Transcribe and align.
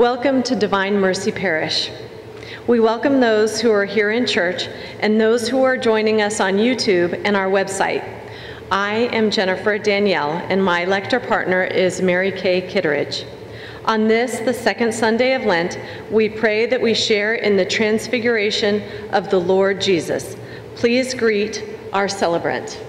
Welcome 0.00 0.42
to 0.44 0.56
Divine 0.56 0.98
Mercy 0.98 1.30
Parish. 1.30 1.90
We 2.66 2.80
welcome 2.80 3.20
those 3.20 3.60
who 3.60 3.70
are 3.70 3.84
here 3.84 4.12
in 4.12 4.26
church 4.26 4.66
and 5.00 5.20
those 5.20 5.46
who 5.46 5.62
are 5.62 5.76
joining 5.76 6.22
us 6.22 6.40
on 6.40 6.54
YouTube 6.54 7.20
and 7.26 7.36
our 7.36 7.50
website. 7.50 8.02
I 8.70 9.10
am 9.12 9.30
Jennifer 9.30 9.76
Danielle, 9.76 10.42
and 10.48 10.64
my 10.64 10.86
lector 10.86 11.20
partner 11.20 11.64
is 11.64 12.00
Mary 12.00 12.32
Kay 12.32 12.62
Kitteridge. 12.62 13.26
On 13.84 14.08
this, 14.08 14.38
the 14.38 14.54
second 14.54 14.94
Sunday 14.94 15.34
of 15.34 15.44
Lent, 15.44 15.78
we 16.10 16.30
pray 16.30 16.64
that 16.64 16.80
we 16.80 16.94
share 16.94 17.34
in 17.34 17.58
the 17.58 17.66
transfiguration 17.66 18.82
of 19.10 19.28
the 19.28 19.38
Lord 19.38 19.82
Jesus. 19.82 20.34
Please 20.76 21.12
greet 21.12 21.62
our 21.92 22.08
celebrant. 22.08 22.82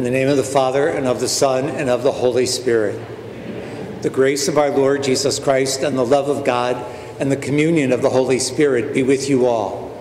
In 0.00 0.04
the 0.04 0.10
name 0.10 0.28
of 0.28 0.38
the 0.38 0.42
Father, 0.42 0.88
and 0.88 1.06
of 1.06 1.20
the 1.20 1.28
Son, 1.28 1.68
and 1.68 1.90
of 1.90 2.02
the 2.02 2.10
Holy 2.10 2.46
Spirit. 2.46 2.98
The 4.00 4.08
grace 4.08 4.48
of 4.48 4.56
our 4.56 4.70
Lord 4.70 5.02
Jesus 5.02 5.38
Christ, 5.38 5.82
and 5.82 5.98
the 5.98 6.06
love 6.06 6.30
of 6.30 6.42
God, 6.42 6.74
and 7.20 7.30
the 7.30 7.36
communion 7.36 7.92
of 7.92 8.00
the 8.00 8.08
Holy 8.08 8.38
Spirit 8.38 8.94
be 8.94 9.02
with 9.02 9.28
you 9.28 9.44
all. 9.44 9.94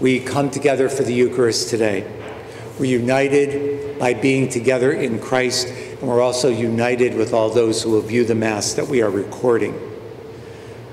We 0.00 0.20
come 0.20 0.50
together 0.50 0.88
for 0.88 1.02
the 1.02 1.12
Eucharist 1.12 1.68
today. 1.68 2.10
We're 2.78 2.98
united 2.98 3.98
by 3.98 4.14
being 4.14 4.48
together 4.48 4.90
in 4.90 5.18
Christ, 5.18 5.68
and 5.68 6.08
we're 6.08 6.22
also 6.22 6.48
united 6.48 7.18
with 7.18 7.34
all 7.34 7.50
those 7.50 7.82
who 7.82 7.90
will 7.90 8.00
view 8.00 8.24
the 8.24 8.34
Mass 8.34 8.72
that 8.72 8.88
we 8.88 9.02
are 9.02 9.10
recording. 9.10 9.78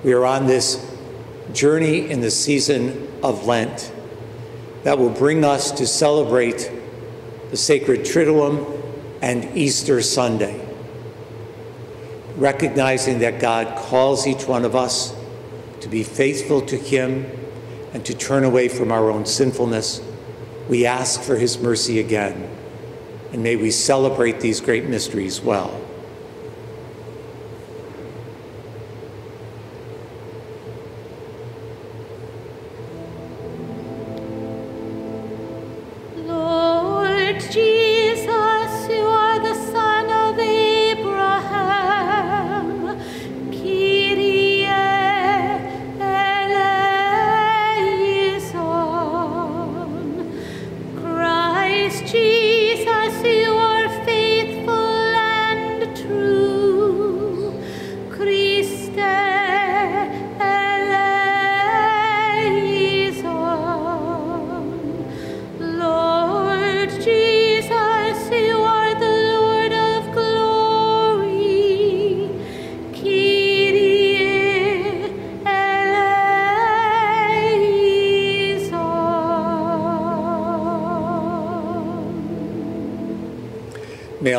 We 0.03 0.11
are 0.11 0.25
on 0.25 0.47
this 0.47 0.85
journey 1.53 2.11
in 2.11 2.19
the 2.19 2.29
season 2.29 3.07
of 3.23 3.45
Lent 3.45 3.89
that 4.83 4.97
will 4.97 5.11
bring 5.11 5.45
us 5.45 5.71
to 5.71 5.87
celebrate 5.87 6.69
the 7.51 7.57
sacred 7.57 8.01
Triduum 8.01 8.81
and 9.21 9.55
Easter 9.57 10.01
Sunday. 10.01 10.65
Recognizing 12.37 13.19
that 13.19 13.41
God 13.41 13.77
calls 13.77 14.25
each 14.25 14.47
one 14.47 14.63
of 14.63 14.73
us 14.75 15.13
to 15.81 15.89
be 15.89 16.01
faithful 16.01 16.61
to 16.61 16.77
Him 16.77 17.29
and 17.93 18.05
to 18.05 18.13
turn 18.13 18.45
away 18.45 18.69
from 18.69 18.89
our 18.91 19.11
own 19.11 19.25
sinfulness, 19.25 20.01
we 20.69 20.85
ask 20.85 21.21
for 21.21 21.35
His 21.35 21.59
mercy 21.59 21.99
again. 21.99 22.49
And 23.33 23.43
may 23.43 23.57
we 23.57 23.69
celebrate 23.69 24.39
these 24.39 24.61
great 24.61 24.85
mysteries 24.85 25.41
well. 25.41 25.77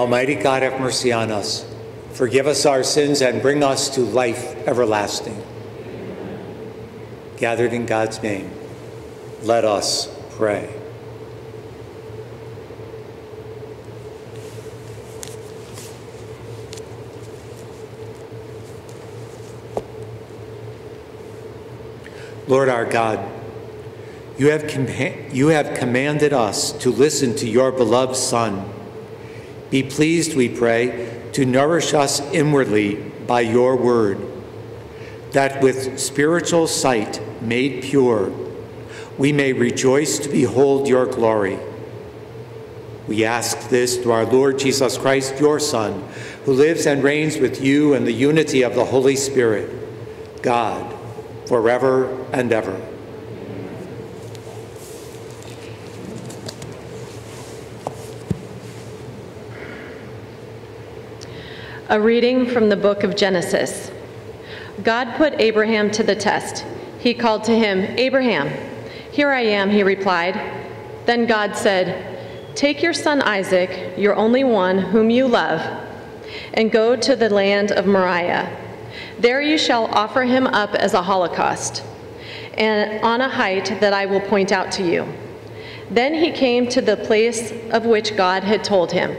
Almighty 0.02 0.34
God 0.34 0.64
have 0.64 0.80
mercy 0.80 1.12
on 1.12 1.30
us, 1.30 1.64
forgive 2.10 2.48
us 2.48 2.66
our 2.66 2.82
sins, 2.82 3.22
and 3.22 3.40
bring 3.40 3.62
us 3.62 3.88
to 3.90 4.00
life 4.00 4.56
everlasting. 4.66 5.40
Gathered 7.36 7.72
in 7.72 7.86
God's 7.86 8.20
name, 8.20 8.50
let 9.44 9.64
us 9.64 10.12
pray. 10.30 10.74
Lord 22.48 22.68
our 22.68 22.84
God, 22.84 23.20
you 24.36 24.48
have, 24.48 25.32
you 25.32 25.46
have 25.48 25.78
commanded 25.78 26.32
us 26.32 26.72
to 26.72 26.90
listen 26.90 27.36
to 27.36 27.48
your 27.48 27.70
beloved 27.70 28.16
Son. 28.16 28.81
Be 29.72 29.82
pleased, 29.82 30.36
we 30.36 30.50
pray, 30.50 31.30
to 31.32 31.46
nourish 31.46 31.94
us 31.94 32.20
inwardly 32.30 32.96
by 33.26 33.40
your 33.40 33.74
word, 33.74 34.20
that 35.30 35.62
with 35.62 35.98
spiritual 35.98 36.66
sight 36.66 37.22
made 37.40 37.82
pure, 37.82 38.30
we 39.16 39.32
may 39.32 39.54
rejoice 39.54 40.18
to 40.18 40.28
behold 40.28 40.86
your 40.88 41.06
glory. 41.06 41.58
We 43.08 43.24
ask 43.24 43.70
this 43.70 43.96
through 43.96 44.12
our 44.12 44.26
Lord 44.26 44.58
Jesus 44.58 44.98
Christ, 44.98 45.40
your 45.40 45.58
Son, 45.58 46.06
who 46.44 46.52
lives 46.52 46.84
and 46.86 47.02
reigns 47.02 47.38
with 47.38 47.62
you 47.62 47.94
in 47.94 48.04
the 48.04 48.12
unity 48.12 48.60
of 48.60 48.74
the 48.74 48.84
Holy 48.84 49.16
Spirit, 49.16 50.42
God, 50.42 50.94
forever 51.46 52.26
and 52.30 52.52
ever. 52.52 52.91
A 61.92 62.00
reading 62.00 62.46
from 62.46 62.70
the 62.70 62.76
book 62.76 63.04
of 63.04 63.16
Genesis. 63.16 63.90
God 64.82 65.12
put 65.18 65.38
Abraham 65.38 65.90
to 65.90 66.02
the 66.02 66.16
test. 66.16 66.64
He 66.98 67.12
called 67.12 67.44
to 67.44 67.54
him, 67.54 67.80
Abraham. 67.98 68.48
Here 69.10 69.28
I 69.28 69.42
am, 69.42 69.68
he 69.68 69.82
replied. 69.82 70.34
Then 71.04 71.26
God 71.26 71.54
said, 71.54 72.56
Take 72.56 72.82
your 72.82 72.94
son 72.94 73.20
Isaac, 73.20 73.98
your 73.98 74.16
only 74.16 74.42
one, 74.42 74.78
whom 74.78 75.10
you 75.10 75.28
love, 75.28 75.60
and 76.54 76.72
go 76.72 76.96
to 76.96 77.14
the 77.14 77.28
land 77.28 77.72
of 77.72 77.86
Moriah. 77.86 78.48
There 79.18 79.42
you 79.42 79.58
shall 79.58 79.84
offer 79.88 80.22
him 80.22 80.46
up 80.46 80.74
as 80.74 80.94
a 80.94 81.02
holocaust, 81.02 81.84
and 82.54 83.04
on 83.04 83.20
a 83.20 83.28
height 83.28 83.66
that 83.80 83.92
I 83.92 84.06
will 84.06 84.22
point 84.22 84.50
out 84.50 84.72
to 84.72 84.82
you. 84.82 85.06
Then 85.90 86.14
he 86.14 86.30
came 86.30 86.68
to 86.68 86.80
the 86.80 86.96
place 86.96 87.52
of 87.70 87.84
which 87.84 88.16
God 88.16 88.44
had 88.44 88.64
told 88.64 88.92
him. 88.92 89.14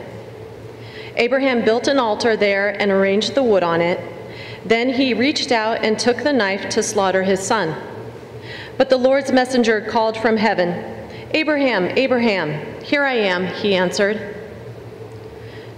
Abraham 1.15 1.63
built 1.63 1.87
an 1.87 1.99
altar 1.99 2.35
there 2.35 2.69
and 2.81 2.91
arranged 2.91 3.35
the 3.35 3.43
wood 3.43 3.63
on 3.63 3.81
it. 3.81 3.99
Then 4.65 4.89
he 4.89 5.13
reached 5.13 5.51
out 5.51 5.83
and 5.83 5.99
took 5.99 6.23
the 6.23 6.33
knife 6.33 6.69
to 6.69 6.83
slaughter 6.83 7.23
his 7.23 7.39
son. 7.39 7.75
But 8.77 8.89
the 8.89 8.97
Lord's 8.97 9.31
messenger 9.31 9.81
called 9.81 10.17
from 10.17 10.37
heaven, 10.37 10.69
Abraham, 11.31 11.85
Abraham, 11.97 12.81
here 12.83 13.03
I 13.03 13.13
am, 13.13 13.45
he 13.45 13.75
answered. 13.75 14.35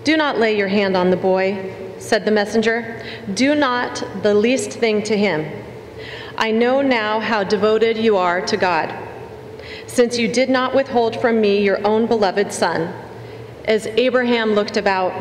Do 0.04 0.16
not 0.18 0.38
lay 0.38 0.58
your 0.58 0.68
hand 0.68 0.96
on 0.96 1.10
the 1.10 1.18
boy, 1.18 1.74
said 1.98 2.26
the 2.26 2.32
messenger. 2.32 3.04
Do 3.34 3.56
not 3.56 4.04
the 4.22 4.34
least 4.34 4.72
thing 4.72 5.02
to 5.04 5.18
him. 5.18 5.64
I 6.38 6.52
know 6.52 6.82
now 6.82 7.20
how 7.20 7.44
devoted 7.44 7.98
you 7.98 8.18
are 8.18 8.46
to 8.46 8.58
God, 8.58 8.94
since 9.88 10.18
you 10.18 10.28
did 10.28 10.50
not 10.50 10.76
withhold 10.76 11.20
from 11.20 11.42
me 11.42 11.64
your 11.64 11.86
own 11.86 12.06
beloved 12.06 12.52
son. 12.52 12.94
As 13.66 13.88
Abraham 13.88 14.54
looked 14.54 14.78
about, 14.78 15.12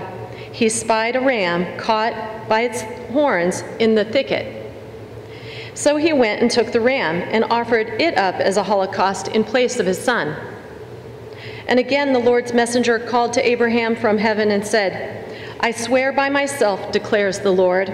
he 0.52 0.69
spied 0.69 1.17
a 1.17 1.20
ram 1.20 1.79
caught 1.79 2.49
by 2.49 2.62
its 2.62 2.82
horns 3.11 3.64
in 3.79 3.94
the 3.94 4.05
thicket. 4.05 4.70
So 5.73 5.96
he 5.96 6.12
went 6.12 6.43
and 6.43 6.50
took 6.50 6.70
the 6.70 6.81
ram 6.81 7.17
and 7.32 7.44
offered 7.44 7.88
it 8.00 8.17
up 8.19 8.37
as 8.37 8.58
a 8.58 8.62
holocaust 8.62 9.29
in 9.29 9.44
place 9.44 9.81
of 9.81 9.87
his 9.87 9.99
son. 9.99 10.37
And 11.67 11.81
again 11.81 12.12
the 12.12 12.19
Lord's 12.19 12.52
messenger 12.52 12.99
called 12.99 13.32
to 13.32 13.49
Abraham 13.49 13.96
from 13.96 14.19
heaven 14.19 14.50
and 14.50 14.64
said, 14.64 15.25
I 15.61 15.70
swear 15.70 16.12
by 16.12 16.29
myself, 16.29 16.93
declares 16.93 17.38
the 17.38 17.50
Lord, 17.50 17.88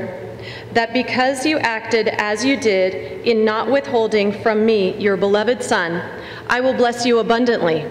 that 0.73 0.93
because 0.93 1.47
you 1.47 1.59
acted 1.59 2.09
as 2.09 2.45
you 2.45 2.57
did 2.57 3.25
in 3.27 3.45
not 3.45 3.71
withholding 3.71 4.33
from 4.43 4.67
me 4.67 4.99
your 4.99 5.17
beloved 5.17 5.63
son, 5.63 6.03
I 6.49 6.61
will 6.61 6.75
bless 6.75 7.07
you 7.07 7.21
abundantly 7.21 7.87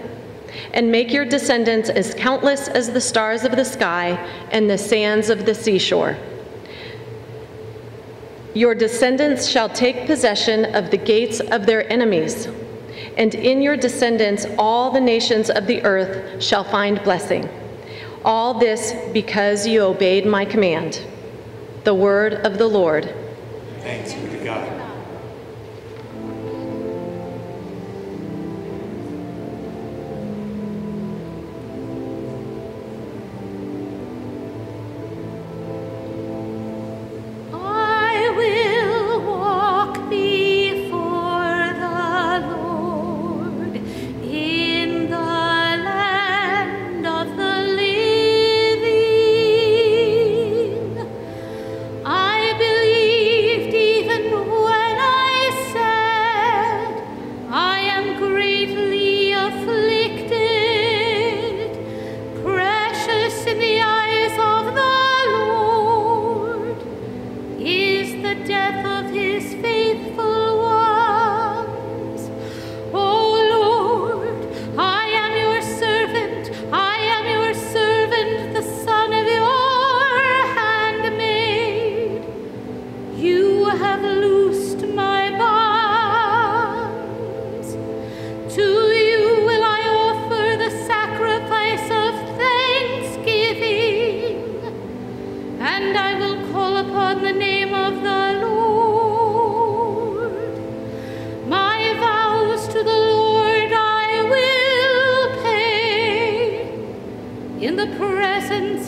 and 0.74 0.92
make 0.92 1.12
your 1.12 1.26
descendants 1.26 1.90
as 1.90 2.14
countless 2.14 2.68
as 2.68 2.92
the 2.92 3.02
stars 3.02 3.44
of 3.44 3.56
the 3.56 3.66
sky 3.66 4.12
and 4.52 4.70
the 4.70 4.78
sands 4.78 5.30
of 5.30 5.46
the 5.46 5.56
seashore. 5.56 6.18
Your 8.54 8.74
descendants 8.74 9.48
shall 9.48 9.70
take 9.70 10.06
possession 10.06 10.76
of 10.76 10.92
the 10.92 10.98
gates 10.98 11.40
of 11.40 11.66
their 11.66 11.92
enemies, 11.92 12.48
and 13.18 13.36
in 13.36 13.62
your 13.62 13.78
descendants 13.78 14.46
all 14.58 14.92
the 14.92 15.00
nations 15.00 15.50
of 15.50 15.68
the 15.68 15.84
earth 15.84 16.44
shall 16.44 16.64
find 16.64 17.04
blessing. 17.04 17.48
All 18.26 18.54
this 18.54 18.94
because 19.14 19.68
you 19.68 19.82
obeyed 19.82 20.26
my 20.26 20.46
command. 20.46 21.02
The 21.84 21.94
word 21.94 22.34
of 22.46 22.58
the 22.58 22.68
Lord. 22.68 23.14
Thanks 23.82 24.14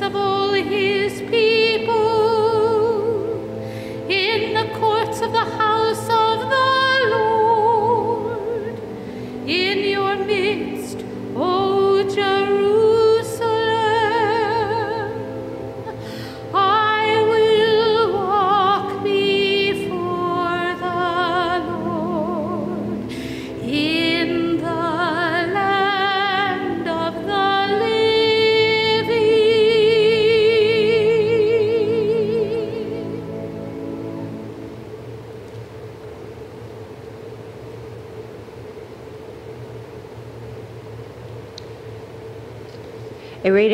of 0.03 0.15
all 0.15 0.53
his 0.53 1.21
people, 1.21 1.40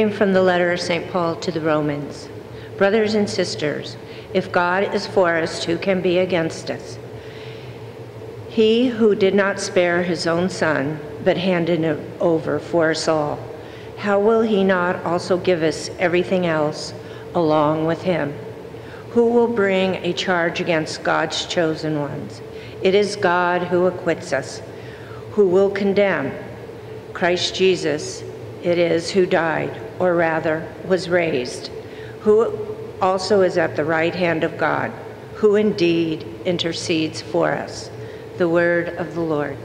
reading 0.07 0.17
from 0.17 0.31
the 0.31 0.41
letter 0.41 0.71
of 0.71 0.79
St. 0.79 1.11
Paul 1.11 1.35
to 1.35 1.51
the 1.51 1.59
Romans. 1.59 2.29
Brothers 2.77 3.13
and 3.13 3.29
sisters, 3.29 3.97
if 4.33 4.53
God 4.53 4.95
is 4.95 5.05
for 5.05 5.35
us, 5.35 5.65
who 5.65 5.77
can 5.77 6.01
be 6.01 6.19
against 6.19 6.71
us? 6.71 6.97
He 8.47 8.87
who 8.87 9.15
did 9.15 9.35
not 9.35 9.59
spare 9.59 10.03
his 10.03 10.25
own 10.25 10.49
son, 10.49 10.97
but 11.25 11.35
handed 11.35 11.79
him 11.79 11.99
over 12.21 12.57
for 12.57 12.91
us 12.91 13.09
all, 13.09 13.37
how 13.97 14.17
will 14.17 14.43
he 14.43 14.63
not 14.63 15.03
also 15.03 15.37
give 15.37 15.61
us 15.61 15.89
everything 15.99 16.45
else 16.45 16.93
along 17.35 17.85
with 17.85 18.03
him? 18.03 18.33
Who 19.09 19.25
will 19.25 19.49
bring 19.49 19.95
a 19.95 20.13
charge 20.13 20.61
against 20.61 21.03
God's 21.03 21.45
chosen 21.47 21.99
ones? 21.99 22.41
It 22.81 22.95
is 22.95 23.17
God 23.17 23.63
who 23.63 23.87
acquits 23.87 24.31
us. 24.31 24.61
Who 25.31 25.49
will 25.49 25.69
condemn? 25.69 26.31
Christ 27.13 27.55
Jesus 27.55 28.23
it 28.63 28.77
is 28.77 29.11
who 29.11 29.25
died, 29.25 29.79
or 29.99 30.15
rather 30.15 30.67
was 30.85 31.09
raised, 31.09 31.69
who 32.21 32.57
also 33.01 33.41
is 33.41 33.57
at 33.57 33.75
the 33.75 33.85
right 33.85 34.13
hand 34.13 34.43
of 34.43 34.57
God, 34.57 34.91
who 35.35 35.55
indeed 35.55 36.25
intercedes 36.45 37.21
for 37.21 37.51
us. 37.51 37.89
The 38.37 38.49
word 38.49 38.89
of 38.89 39.13
the 39.15 39.21
Lord. 39.21 39.57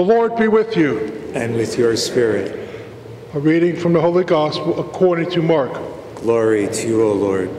The 0.00 0.06
Lord 0.06 0.34
be 0.36 0.48
with 0.48 0.78
you. 0.78 1.30
And 1.34 1.54
with 1.54 1.76
your 1.76 1.94
spirit. 1.94 2.70
A 3.34 3.38
reading 3.38 3.76
from 3.76 3.92
the 3.92 4.00
Holy 4.00 4.24
Gospel 4.24 4.80
according 4.80 5.30
to 5.32 5.42
Mark. 5.42 5.74
Glory 6.14 6.68
to 6.68 6.88
you, 6.88 7.02
O 7.02 7.12
Lord. 7.12 7.50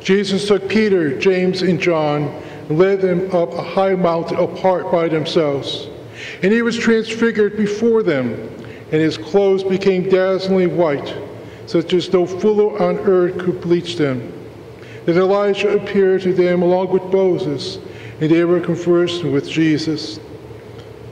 Jesus 0.00 0.48
took 0.48 0.68
Peter, 0.68 1.16
James, 1.16 1.62
and 1.62 1.78
John 1.78 2.24
and 2.68 2.76
led 2.76 3.00
them 3.00 3.32
up 3.32 3.52
a 3.52 3.62
high 3.62 3.94
mountain 3.94 4.36
apart 4.36 4.90
by 4.90 5.06
themselves. 5.06 5.86
And 6.42 6.52
he 6.52 6.62
was 6.62 6.76
transfigured 6.76 7.56
before 7.56 8.02
them, 8.02 8.32
and 8.90 9.00
his 9.00 9.16
clothes 9.16 9.62
became 9.62 10.08
dazzlingly 10.08 10.66
white, 10.66 11.16
such 11.66 11.92
as 11.92 12.12
no 12.12 12.26
fuller 12.26 12.82
on 12.82 12.98
earth 12.98 13.38
could 13.38 13.60
bleach 13.60 13.94
them. 13.94 14.32
Then 15.04 15.18
Elijah 15.18 15.76
appeared 15.76 16.22
to 16.22 16.32
them 16.32 16.62
along 16.62 16.88
with 16.88 17.04
Moses, 17.12 17.78
and 18.20 18.28
they 18.28 18.42
were 18.42 18.58
conversing 18.58 19.30
with 19.30 19.48
Jesus. 19.48 20.18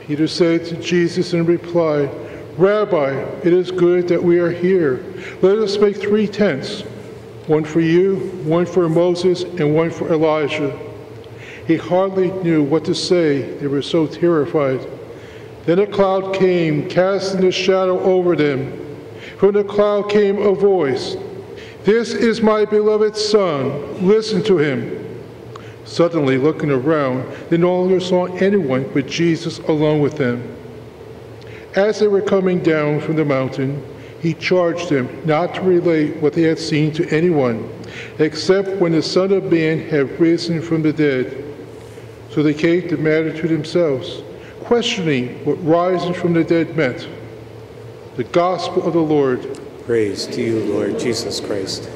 Peter 0.07 0.29
said 0.29 0.65
to 0.65 0.77
Jesus 0.77 1.33
in 1.33 1.45
reply, 1.45 2.09
Rabbi, 2.57 3.11
it 3.43 3.53
is 3.53 3.73
good 3.73 4.07
that 4.09 4.23
we 4.23 4.39
are 4.39 4.51
here. 4.51 5.05
Let 5.43 5.59
us 5.59 5.79
make 5.79 5.97
three 5.97 6.29
tents 6.29 6.83
one 7.49 7.65
for 7.65 7.81
you, 7.81 8.17
one 8.45 8.67
for 8.67 8.89
Moses, 8.89 9.43
and 9.43 9.75
one 9.75 9.91
for 9.91 10.13
Elijah. 10.13 10.77
He 11.67 11.77
hardly 11.77 12.31
knew 12.43 12.63
what 12.63 12.85
to 12.87 12.95
say, 12.95 13.43
they 13.59 13.67
were 13.67 13.83
so 13.83 14.07
terrified. 14.07 14.81
Then 15.65 15.81
a 15.81 15.87
cloud 15.87 16.35
came, 16.35 16.89
casting 16.89 17.45
a 17.45 17.53
shadow 17.53 18.01
over 18.01 18.37
them. 18.37 18.83
From 19.39 19.53
the 19.53 19.65
cloud 19.65 20.09
came 20.09 20.39
a 20.39 20.55
voice 20.55 21.17
This 21.85 22.15
is 22.15 22.41
my 22.41 22.65
beloved 22.65 23.17
Son, 23.17 24.07
listen 24.07 24.43
to 24.45 24.59
him. 24.59 25.06
Suddenly, 25.87 26.37
looking 26.37 26.71
around, 26.71 27.25
they 27.49 27.57
no 27.57 27.81
longer 27.81 28.01
saw 28.01 28.27
anyone 28.37 28.91
but 28.93 29.07
Jesus 29.07 29.61
alone 29.61 30.01
with 30.01 30.17
them. 30.17 30.57
As 31.77 32.01
they 32.01 32.09
were 32.09 32.21
coming 32.21 32.61
down 32.61 33.01
from 33.01 33.17
the 33.17 33.25
mountain, 33.25 33.83
he 34.21 34.35
charged 34.35 34.89
them 34.89 35.09
not 35.25 35.55
to 35.55 35.61
relate 35.61 36.17
what 36.17 36.33
they 36.33 36.43
had 36.43 36.59
seen 36.59 36.93
to 36.95 37.09
anyone, 37.11 37.71
except 38.19 38.69
when 38.81 38.93
the 38.93 39.03
Son 39.03 39.31
of 39.31 39.53
Man 39.53 39.79
had 39.89 40.19
risen 40.19 40.61
from 40.61 40.83
the 40.83 40.93
dead. 40.93 41.45
So 42.31 42.43
they 42.43 42.55
kept 42.55 42.91
the 42.91 42.97
matter 42.97 43.33
to 43.33 43.49
themselves, 43.49 44.23
questioning 44.65 45.45
what 45.45 45.65
rising 45.65 46.15
from 46.15 46.33
the 46.33 46.43
dead 46.43 46.77
meant. 46.77 47.09
The 48.17 48.25
Gospel 48.25 48.87
of 48.87 48.95
the 48.95 49.01
Lord. 49.01 49.61
Praise 49.85 50.27
to 50.27 50.43
you, 50.43 50.65
Lord 50.65 50.99
Jesus 50.99 51.39
Christ. 51.39 51.89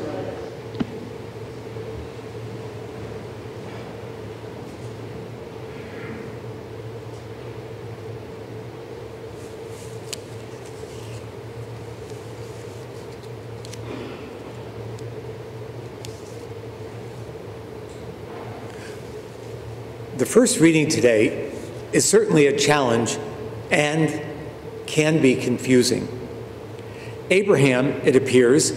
First 20.31 20.61
reading 20.61 20.89
today 20.89 21.51
is 21.93 22.09
certainly 22.09 22.47
a 22.47 22.57
challenge 22.57 23.19
and 23.73 24.25
can 24.87 25.21
be 25.21 25.35
confusing. 25.35 26.07
Abraham, 27.31 27.89
it 28.05 28.15
appears, 28.15 28.71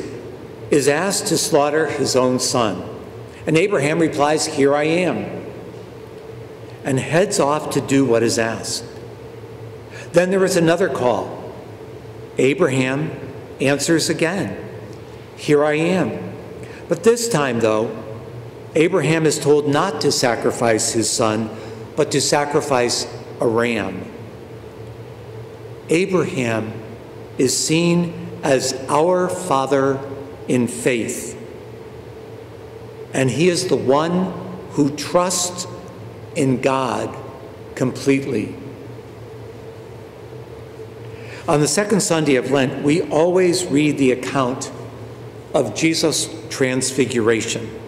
is 0.72 0.88
asked 0.88 1.27
to 1.27 1.38
slaughter 1.38 1.86
his 1.86 2.15
own 2.15 2.39
son. 2.39 2.83
And 3.45 3.55
Abraham 3.55 4.00
replies, 4.00 4.48
Here 4.48 4.74
I 4.75 4.86
am, 4.86 5.45
and 6.83 7.00
heads 7.00 7.39
off 7.39 7.69
to 7.74 7.81
do 7.81 8.03
what 8.03 8.24
is 8.24 8.39
asked. 8.39 8.83
Then 10.12 10.31
there 10.31 10.43
is 10.43 10.57
another 10.57 10.89
call. 10.89 11.53
Abraham 12.39 13.12
answers 13.62 14.10
again, 14.10 14.57
Here 15.38 15.63
I 15.63 15.75
am. 15.75 16.33
But 16.89 17.03
this 17.03 17.29
time, 17.29 17.60
though, 17.60 18.02
Abraham 18.75 19.25
is 19.25 19.38
told 19.38 19.68
not 19.68 20.01
to 20.01 20.12
sacrifice 20.12 20.94
his 20.94 21.10
son, 21.10 21.50
but 21.96 22.12
to 22.12 22.20
sacrifice 22.20 23.06
a 23.39 23.48
ram. 23.48 24.12
Abraham 25.89 26.74
is 27.38 27.56
seen 27.56 28.39
as 28.42 28.74
our 28.89 29.30
father 29.30 30.00
in 30.48 30.68
faith, 30.68 31.39
and 33.13 33.30
he 33.30 33.48
is 33.48 33.68
the 33.68 33.75
one 33.75 34.34
who 34.72 34.96
trusts 34.96 35.68
in 36.36 36.62
God 36.62 37.15
completely. 37.75 38.56
On 41.48 41.60
the 41.60 41.68
second 41.68 42.01
Sunday 42.01 42.36
of 42.36 42.50
Lent, 42.50 42.84
we 42.84 43.01
always 43.03 43.65
read 43.65 43.98
the 43.98 44.12
account 44.12 44.72
of 45.53 45.75
Jesus' 45.75 46.34
transfiguration. 46.50 47.83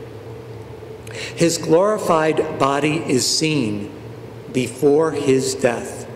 His 1.36 1.58
glorified 1.58 2.60
body 2.60 2.98
is 2.98 3.26
seen 3.26 3.92
before 4.52 5.12
his 5.12 5.56
death. 5.56 6.10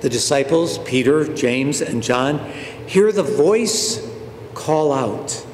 The 0.00 0.08
disciples, 0.08 0.78
Peter, 0.78 1.32
James, 1.34 1.80
and 1.80 2.02
John, 2.02 2.38
hear 2.86 3.10
the 3.10 3.22
voice 3.22 4.08
call 4.54 4.92
out 4.92 5.44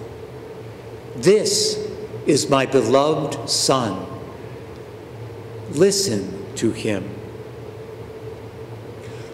This 1.17 1.79
is 2.27 2.51
my 2.51 2.67
beloved 2.67 3.49
Son. 3.49 4.07
Listen 5.71 6.55
to 6.57 6.73
him. 6.73 7.09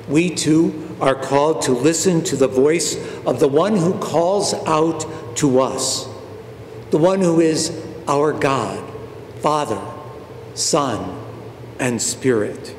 We 0.09 0.31
too 0.31 0.97
are 1.01 1.15
called 1.15 1.63
to 1.63 1.73
listen 1.73 2.23
to 2.25 2.37
the 2.37 2.49
voice 2.49 2.97
of 3.27 3.41
the 3.41 3.49
one 3.49 3.77
who 3.77 3.99
calls 3.99 4.55
out 4.55 5.37
to 5.37 5.61
us, 5.61 6.09
the 6.91 6.99
one 6.99 7.21
who 7.21 7.41
is 7.41 7.71
our 8.09 8.33
God, 8.33 8.83
Father, 9.41 9.81
Son, 10.55 11.21
and 11.79 12.01
Spirit. 12.01 12.75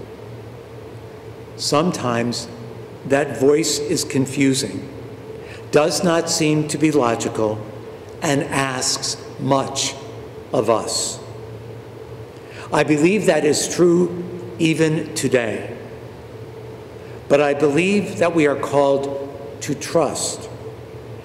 Sometimes 1.56 2.48
that 3.06 3.40
voice 3.40 3.80
is 3.80 4.04
confusing, 4.04 4.92
does 5.72 6.04
not 6.04 6.30
seem 6.30 6.68
to 6.68 6.78
be 6.78 6.92
logical, 6.92 7.64
and 8.22 8.44
asks 8.44 9.18
much 9.40 9.96
of 10.52 10.70
us. 10.70 11.20
I 12.74 12.84
believe 12.84 13.28
that 13.28 13.46
is 13.46 13.74
true 13.74 14.26
even 14.60 15.14
today. 15.16 15.76
But 17.28 17.40
I 17.40 17.54
believe 17.54 18.18
that 18.18 18.34
we 18.34 18.48
are 18.48 18.56
called 18.56 19.62
to 19.62 19.76
trust, 19.76 20.50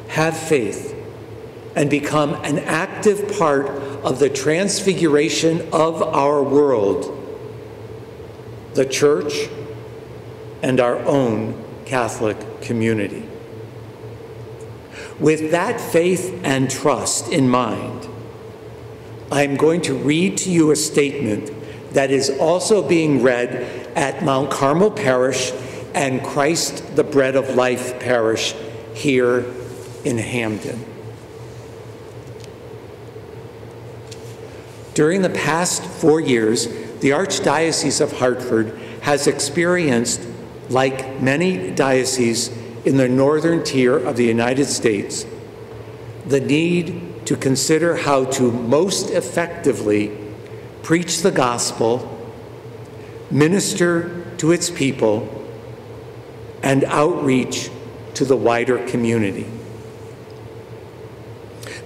have 0.09 0.37
faith, 0.37 0.95
and 1.75 1.91
become 1.91 2.35
an 2.45 2.59
active 2.61 3.37
part 3.39 3.67
of 4.05 4.19
the 4.19 4.29
transfiguration 4.29 5.67
of 5.73 6.03
our 6.03 6.43
world, 6.43 7.11
the 8.75 8.85
church, 8.85 9.49
and 10.63 10.79
our 10.79 10.99
own 10.99 11.65
Catholic 11.87 12.61
community. 12.61 13.27
With 15.19 15.53
that 15.53 15.81
faith 15.81 16.39
and 16.45 16.71
trust 16.71 17.33
in 17.33 17.49
mind, 17.49 18.09
I 19.33 19.43
am 19.43 19.57
going 19.57 19.81
to 19.83 19.95
read 19.95 20.37
to 20.39 20.51
you 20.51 20.71
a 20.71 20.77
statement 20.77 21.51
that 21.95 22.11
is 22.11 22.31
also 22.39 22.87
being 22.87 23.23
read 23.23 23.51
at 23.97 24.23
Mount 24.23 24.51
Carmel 24.51 24.91
Parish 24.91 25.53
and 25.95 26.23
Christ 26.23 26.97
the 26.97 27.05
Bread 27.05 27.37
of 27.37 27.55
Life 27.55 27.99
Parish 28.01 28.55
here 28.93 29.45
in 30.05 30.19
Hamden. 30.19 30.94
During 34.95 35.23
the 35.23 35.31
past 35.31 35.85
four 35.85 36.21
years, 36.21 36.69
the 37.01 37.11
Archdiocese 37.11 38.01
of 38.01 38.13
Hartford 38.13 38.79
has 39.03 39.27
experienced, 39.27 40.23
like 40.71 41.21
many 41.21 41.73
dioceses 41.73 42.49
in 42.85 42.97
the 42.97 43.09
northern 43.09 43.65
tier 43.65 43.97
of 43.97 44.17
the 44.17 44.25
United 44.25 44.67
States, 44.67 45.27
the 46.27 46.41
need 46.41 47.27
to 47.27 47.37
consider 47.37 47.97
how 47.97 48.25
to 48.25 48.53
most 48.53 49.11
effectively 49.11 50.17
preach 50.83 51.23
the 51.23 51.31
gospel, 51.31 52.11
minister 53.31 54.25
to 54.37 54.53
its 54.53 54.71
people, 54.71 55.29
and 56.63 56.85
outreach 56.85 57.71
to 58.15 58.25
the 58.25 58.37
wider 58.37 58.79
community. 58.87 59.47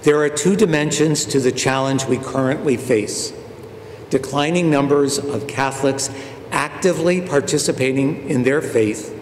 There 0.03 0.21
are 0.21 0.29
two 0.29 0.55
dimensions 0.55 1.25
to 1.25 1.39
the 1.39 1.51
challenge 1.51 2.05
we 2.05 2.17
currently 2.17 2.77
face 2.77 3.33
declining 4.09 4.71
numbers 4.71 5.17
of 5.17 5.47
Catholics 5.47 6.09
actively 6.51 7.21
participating 7.21 8.27
in 8.29 8.43
their 8.43 8.61
faith, 8.61 9.15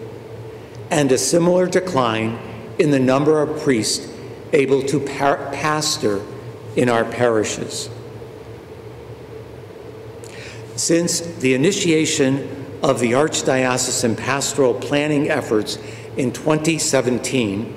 and 0.90 1.12
a 1.12 1.18
similar 1.18 1.66
decline 1.66 2.38
in 2.78 2.90
the 2.90 2.98
number 2.98 3.42
of 3.42 3.62
priests 3.62 4.10
able 4.52 4.82
to 4.82 5.00
pastor 5.00 6.24
in 6.74 6.88
our 6.88 7.04
parishes. 7.04 7.90
Since 10.76 11.20
the 11.20 11.54
initiation 11.54 12.78
of 12.82 13.00
the 13.00 13.12
Archdiocesan 13.12 14.16
pastoral 14.16 14.72
planning 14.72 15.28
efforts 15.28 15.76
in 16.16 16.32
2017, 16.32 17.74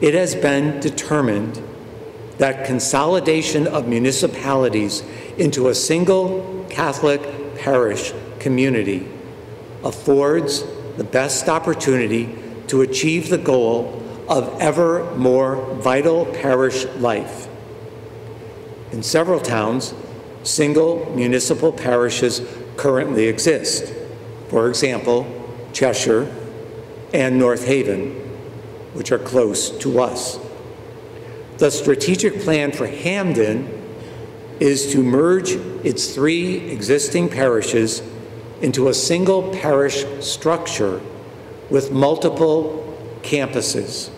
it 0.00 0.14
has 0.14 0.34
been 0.34 0.80
determined 0.80 1.62
that 2.38 2.66
consolidation 2.66 3.66
of 3.66 3.86
municipalities 3.86 5.02
into 5.38 5.68
a 5.68 5.74
single 5.74 6.66
Catholic 6.70 7.20
parish 7.56 8.12
community 8.38 9.08
affords 9.84 10.64
the 10.96 11.04
best 11.04 11.48
opportunity 11.48 12.34
to 12.68 12.82
achieve 12.82 13.28
the 13.28 13.38
goal 13.38 14.02
of 14.28 14.60
ever 14.60 15.14
more 15.16 15.74
vital 15.76 16.26
parish 16.26 16.84
life. 16.96 17.48
In 18.92 19.02
several 19.02 19.40
towns, 19.40 19.94
single 20.42 21.12
municipal 21.14 21.72
parishes 21.72 22.42
currently 22.76 23.26
exist. 23.26 23.92
For 24.48 24.68
example, 24.68 25.26
Cheshire 25.72 26.34
and 27.12 27.38
North 27.38 27.66
Haven, 27.66 28.10
which 28.94 29.12
are 29.12 29.18
close 29.18 29.70
to 29.78 30.00
us. 30.00 30.38
The 31.62 31.70
strategic 31.70 32.40
plan 32.40 32.72
for 32.72 32.88
Hamden 32.88 33.70
is 34.58 34.90
to 34.90 35.00
merge 35.00 35.52
its 35.84 36.12
three 36.12 36.56
existing 36.56 37.28
parishes 37.28 38.02
into 38.60 38.88
a 38.88 38.94
single 38.94 39.48
parish 39.52 40.04
structure 40.18 41.00
with 41.70 41.92
multiple 41.92 42.98
campuses. 43.22 44.10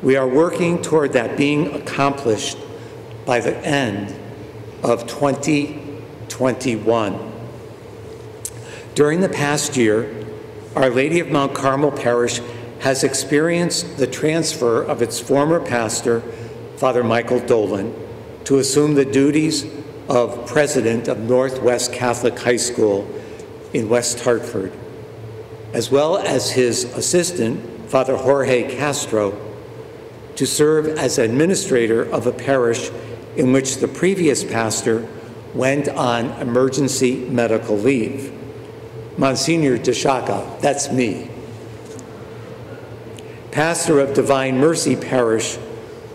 We 0.00 0.14
are 0.14 0.28
working 0.28 0.80
toward 0.82 1.14
that 1.14 1.36
being 1.36 1.74
accomplished 1.74 2.58
by 3.26 3.40
the 3.40 3.56
end 3.66 4.14
of 4.84 5.08
2021. 5.08 7.32
During 8.94 9.20
the 9.20 9.28
past 9.28 9.76
year, 9.76 10.14
Our 10.76 10.90
Lady 10.90 11.18
of 11.18 11.28
Mount 11.28 11.56
Carmel 11.56 11.90
Parish 11.90 12.40
has 12.80 13.04
experienced 13.04 13.96
the 13.96 14.06
transfer 14.06 14.82
of 14.82 15.02
its 15.02 15.18
former 15.20 15.60
pastor, 15.60 16.20
Father 16.76 17.02
Michael 17.02 17.40
Dolan, 17.40 17.94
to 18.44 18.58
assume 18.58 18.94
the 18.94 19.04
duties 19.04 19.66
of 20.08 20.46
president 20.46 21.08
of 21.08 21.18
Northwest 21.18 21.92
Catholic 21.92 22.38
High 22.38 22.56
School 22.56 23.08
in 23.72 23.88
West 23.88 24.20
Hartford, 24.20 24.72
as 25.72 25.90
well 25.90 26.16
as 26.16 26.52
his 26.52 26.84
assistant, 26.84 27.90
Father 27.90 28.16
Jorge 28.16 28.74
Castro, 28.76 29.38
to 30.36 30.46
serve 30.46 30.86
as 30.86 31.18
administrator 31.18 32.02
of 32.02 32.26
a 32.26 32.32
parish 32.32 32.90
in 33.36 33.52
which 33.52 33.76
the 33.78 33.88
previous 33.88 34.44
pastor 34.44 35.06
went 35.54 35.88
on 35.88 36.26
emergency 36.40 37.16
medical 37.28 37.76
leave. 37.76 38.32
Monsignor 39.18 39.78
Deshaka, 39.78 40.60
that's 40.60 40.90
me. 40.92 41.27
Pastor 43.50 44.00
of 44.00 44.14
Divine 44.14 44.58
Mercy 44.58 44.94
Parish 44.94 45.58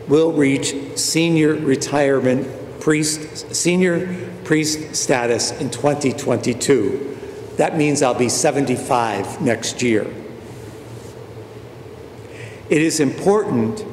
will 0.08 0.32
reach 0.32 0.75
senior 0.98 1.56
retirement 1.56 2.80
priest, 2.80 3.56
senior 3.56 4.30
priest 4.44 4.96
status 4.96 5.52
in 5.52 5.72
2022. 5.72 7.18
That 7.58 7.75
means 7.75 8.02
I'll 8.02 8.13
be 8.13 8.30
75 8.30 9.42
next 9.42 9.82
year. 9.82 10.06
It 12.70 12.82
is 12.82 13.00
important 13.00 13.86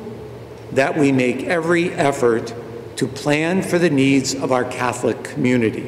that 0.73 0.97
we 0.97 1.11
make 1.11 1.45
every 1.45 1.93
effort 1.93 2.55
to 2.97 3.07
plan 3.07 3.63
for 3.63 3.79
the 3.79 3.91
needs 3.91 4.35
of 4.35 4.53
our 4.53 4.65
Catholic 4.65 5.25
community, 5.25 5.87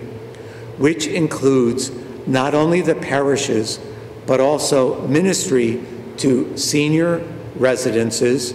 which 0.79 1.07
includes 1.07 1.91
not 2.27 2.55
only 2.55 2.81
the 2.81 2.95
parishes, 2.95 3.79
but 4.27 4.41
also 4.41 5.07
ministry 5.07 5.83
to 6.19 6.57
senior 6.57 7.19
residences, 7.57 8.55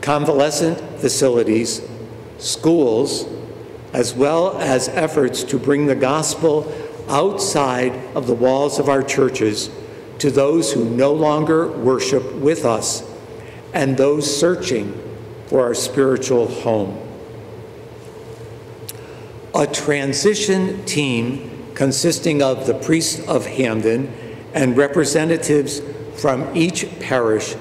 convalescent 0.00 0.78
facilities, 1.00 1.82
schools, 2.38 3.26
as 3.92 4.14
well 4.14 4.58
as 4.58 4.88
efforts 4.88 5.42
to 5.42 5.58
bring 5.58 5.86
the 5.86 5.94
gospel 5.94 6.72
outside 7.08 7.92
of 8.14 8.26
the 8.26 8.34
walls 8.34 8.78
of 8.78 8.88
our 8.88 9.02
churches 9.02 9.70
to 10.18 10.30
those 10.30 10.72
who 10.72 10.84
no 10.84 11.12
longer 11.12 11.68
worship 11.68 12.34
with 12.34 12.64
us 12.64 13.02
and 13.72 13.96
those 13.96 14.38
searching 14.38 14.92
for 15.46 15.62
our 15.62 15.74
spiritual 15.74 16.46
home. 16.46 16.98
A 19.54 19.66
transition 19.66 20.84
team 20.84 21.72
consisting 21.74 22.42
of 22.42 22.66
the 22.66 22.74
priests 22.74 23.26
of 23.28 23.46
Hamden 23.46 24.12
and 24.54 24.76
representatives 24.76 25.80
from 26.16 26.56
each 26.56 26.86
parish 27.00 27.54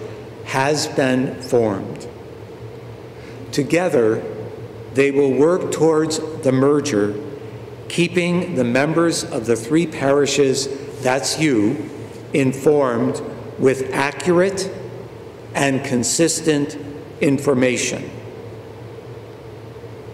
has 0.45 0.88
been 0.88 1.41
formed. 1.41 2.08
Together, 3.51 4.23
they 4.93 5.12
will 5.12 5.31
work 5.31 5.71
towards 5.71 6.19
the 6.43 6.51
merger, 6.51 7.15
keeping 7.89 8.55
the 8.55 8.63
members 8.63 9.23
of 9.23 9.45
the 9.45 9.55
three 9.55 9.86
parishes, 9.86 10.67
that's 11.01 11.39
you, 11.39 11.89
informed 12.34 13.21
with 13.60 13.93
accurate 13.93 14.71
and 15.53 15.84
consistent 15.84 16.77
information. 17.21 18.10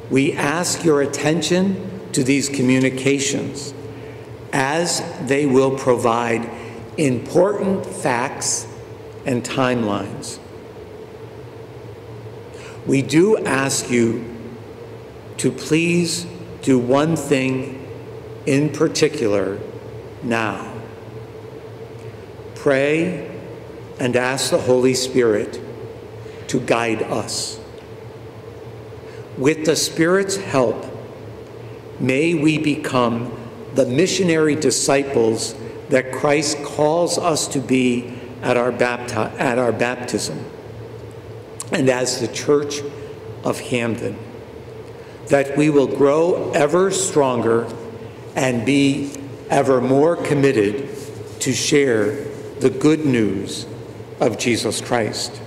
We 0.09 0.33
ask 0.33 0.83
your 0.83 1.01
attention 1.01 2.11
to 2.11 2.23
these 2.23 2.49
communications 2.49 3.73
as 4.53 5.01
they 5.21 5.45
will 5.45 5.77
provide 5.77 6.49
important 6.97 7.85
facts 7.85 8.67
and 9.25 9.43
timelines. 9.43 10.39
We 12.85 13.01
do 13.01 13.37
ask 13.45 13.89
you 13.89 14.25
to 15.37 15.51
please 15.51 16.25
do 16.61 16.79
one 16.79 17.15
thing 17.15 17.87
in 18.45 18.69
particular 18.71 19.59
now. 20.23 20.73
Pray 22.55 23.39
and 23.99 24.15
ask 24.15 24.51
the 24.51 24.59
Holy 24.59 24.93
Spirit 24.93 25.61
to 26.47 26.59
guide 26.59 27.03
us. 27.03 27.59
With 29.37 29.65
the 29.65 29.75
Spirit's 29.75 30.37
help, 30.37 30.85
may 31.99 32.33
we 32.33 32.57
become 32.57 33.37
the 33.75 33.85
missionary 33.85 34.55
disciples 34.55 35.55
that 35.89 36.11
Christ 36.11 36.63
calls 36.63 37.17
us 37.17 37.47
to 37.49 37.59
be 37.59 38.20
at 38.41 38.57
our, 38.57 38.71
bapti- 38.71 39.39
at 39.39 39.57
our 39.57 39.71
baptism 39.71 40.45
and 41.71 41.89
as 41.89 42.19
the 42.19 42.27
Church 42.27 42.81
of 43.43 43.59
Hamden. 43.59 44.17
That 45.27 45.55
we 45.57 45.69
will 45.69 45.87
grow 45.87 46.51
ever 46.51 46.91
stronger 46.91 47.71
and 48.35 48.65
be 48.65 49.13
ever 49.49 49.81
more 49.81 50.15
committed 50.15 50.89
to 51.41 51.53
share 51.53 52.23
the 52.59 52.69
good 52.69 53.05
news 53.05 53.65
of 54.19 54.37
Jesus 54.37 54.81
Christ. 54.81 55.41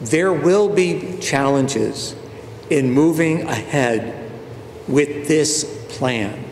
There 0.00 0.32
will 0.32 0.68
be 0.68 1.18
challenges 1.18 2.14
in 2.70 2.92
moving 2.92 3.42
ahead 3.42 4.30
with 4.88 5.28
this 5.28 5.64
plan. 5.90 6.45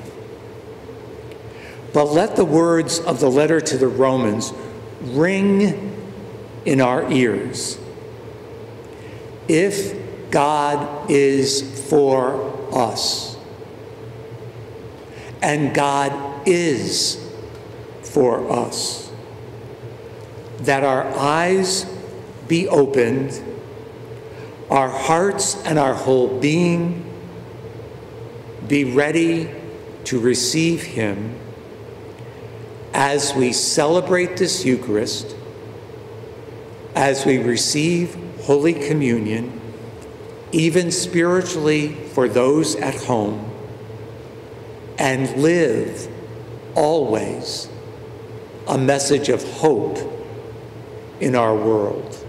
But 1.95 2.07
let 2.07 2.35
the 2.35 2.45
words 2.45 2.99
of 2.99 3.21
the 3.21 3.31
letter 3.31 3.61
to 3.61 3.79
the 3.79 3.87
Romans 3.87 4.53
ring 5.01 5.97
in 6.67 6.81
our 6.81 7.11
ears. 7.11 7.79
If 9.47 10.31
God 10.33 11.09
is 11.09 11.89
for 11.89 12.53
us, 12.75 13.37
and 15.41 15.73
God 15.73 16.49
is 16.49 17.25
for 18.03 18.51
us, 18.51 19.13
that 20.63 20.83
our 20.83 21.07
eyes 21.17 21.87
be 22.49 22.67
opened, 22.67 23.41
our 24.69 24.89
hearts 24.89 25.63
and 25.65 25.79
our 25.79 25.95
whole 25.95 26.41
being 26.41 27.09
be 28.67 28.83
ready 28.83 29.49
to 30.05 30.19
receive 30.19 30.83
Him 30.83 31.39
as 32.95 33.35
we 33.35 33.53
celebrate 33.53 34.37
this 34.37 34.65
Eucharist, 34.65 35.35
as 36.95 37.27
we 37.27 37.39
receive 37.39 38.17
Holy 38.43 38.73
Communion, 38.73 39.61
even 40.53 40.93
spiritually 40.93 41.93
for 42.11 42.29
those 42.29 42.77
at 42.77 42.95
home, 42.95 43.51
and 44.97 45.43
live 45.43 46.09
always 46.77 47.69
a 48.69 48.79
message 48.79 49.29
of 49.29 49.43
hope 49.55 49.99
in 51.21 51.35
our 51.35 51.55
world. 51.55 52.24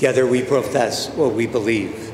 Together 0.00 0.26
we 0.26 0.42
profess 0.42 1.10
what 1.10 1.34
we 1.34 1.46
believe. 1.46 2.10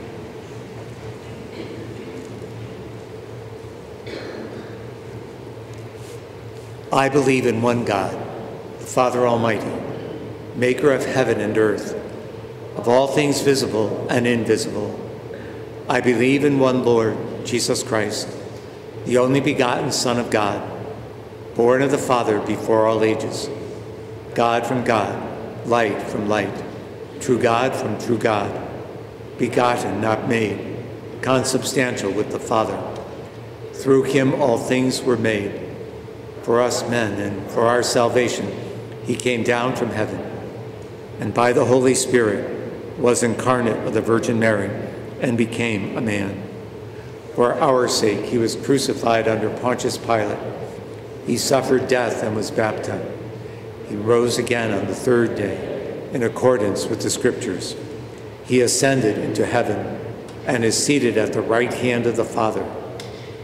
I 6.93 7.09
believe 7.09 7.47
in 7.47 7.63
one 7.63 7.85
God, 7.85 8.13
the 8.81 8.87
Father 8.87 9.25
Almighty, 9.25 9.71
maker 10.57 10.91
of 10.91 11.07
heaven 11.07 11.39
and 11.39 11.57
earth, 11.57 11.95
of 12.75 12.89
all 12.89 13.07
things 13.07 13.41
visible 13.43 14.09
and 14.11 14.27
invisible. 14.27 14.99
I 15.89 16.01
believe 16.01 16.45
in 16.45 16.59
one 16.59 16.85
Lord, 16.85 17.17
Jesus 17.45 17.85
Christ, 17.85 18.29
the 19.05 19.19
only 19.19 19.41
begotten 19.41 19.93
Son 19.93 20.19
of 20.19 20.31
God, 20.31 20.61
born 21.55 21.83
of 21.83 21.93
the 21.93 21.99
Father 21.99 22.41
before 22.41 22.89
all 22.89 23.05
ages, 23.05 23.49
God 24.35 24.67
from 24.67 24.83
God, 24.83 25.69
light 25.69 26.03
from 26.03 26.29
light, 26.29 26.66
true 27.21 27.39
God 27.39 27.75
from 27.75 27.99
true 27.99 28.19
God, 28.19 28.53
begotten, 29.39 30.01
not 30.01 30.29
made, 30.29 30.77
consubstantial 31.23 32.13
with 32.13 32.31
the 32.31 32.39
Father. 32.39 32.79
Through 33.73 34.05
him 34.05 34.35
all 34.35 34.59
things 34.59 35.03
were 35.03 35.17
made. 35.17 35.61
For 36.43 36.61
us 36.61 36.89
men 36.89 37.21
and 37.21 37.51
for 37.51 37.67
our 37.67 37.83
salvation, 37.83 38.53
he 39.05 39.17
came 39.17 39.43
down 39.43 39.77
from 39.77 39.91
heaven, 39.91 40.21
and 41.21 41.35
by 41.35 41.53
the 41.53 41.65
Holy 41.65 41.95
Spirit 41.95 42.99
was 42.99 43.23
incarnate 43.23 43.87
of 43.87 43.95
the 43.95 44.01
Virgin 44.01 44.39
Mary 44.39 44.71
and 45.21 45.37
became 45.37 45.97
a 45.97 46.01
man. 46.01 46.43
For 47.35 47.55
our 47.55 47.89
sake, 47.89 48.25
he 48.27 48.39
was 48.39 48.57
crucified 48.57 49.29
under 49.29 49.51
Pontius 49.51 49.99
Pilate. 49.99 50.39
He 51.27 51.37
suffered 51.37 51.89
death 51.89 52.23
and 52.23 52.35
was 52.35 52.51
baptized. 52.51 53.13
He 53.89 53.97
rose 53.97 54.39
again 54.39 54.73
on 54.73 54.87
the 54.87 54.95
third 54.95 55.37
day 55.37 55.76
in 56.17 56.23
accordance 56.23 56.87
with 56.87 57.03
the 57.03 57.11
Scriptures. 57.11 57.77
He 58.47 58.63
ascended 58.63 59.19
into 59.19 59.45
heaven 59.45 60.01
and 60.47 60.65
is 60.65 60.75
seated 60.75 61.19
at 61.19 61.35
the 61.35 61.43
right 61.43 61.75
hand 61.75 62.07
of 62.07 62.17
the 62.17 62.25
Father. 62.25 62.65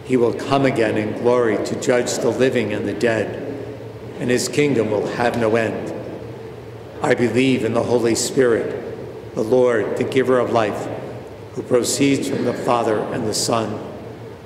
He 0.07 0.17
will 0.17 0.33
come 0.33 0.65
again 0.65 0.97
in 0.97 1.21
glory 1.21 1.63
to 1.67 1.81
judge 1.83 2.17
the 2.17 2.31
living 2.31 2.73
and 2.73 2.89
the 2.89 2.95
dead, 2.95 3.43
and 4.19 4.31
his 4.31 4.49
kingdom 4.49 4.91
will 4.91 5.07
have 5.07 5.39
no 5.39 5.55
end. 5.57 5.93
I 7.03 7.15
believe 7.15 7.63
in 7.63 7.75
the 7.75 7.83
Holy 7.83 8.15
Spirit, 8.15 9.35
the 9.35 9.45
Lord, 9.45 9.99
the 9.99 10.05
giver 10.05 10.39
of 10.39 10.51
life, 10.51 10.89
who 11.53 11.63
proceeds 11.63 12.27
from 12.27 12.47
the 12.47 12.55
Father 12.55 13.01
and 13.01 13.27
the 13.27 13.35
Son, 13.35 13.87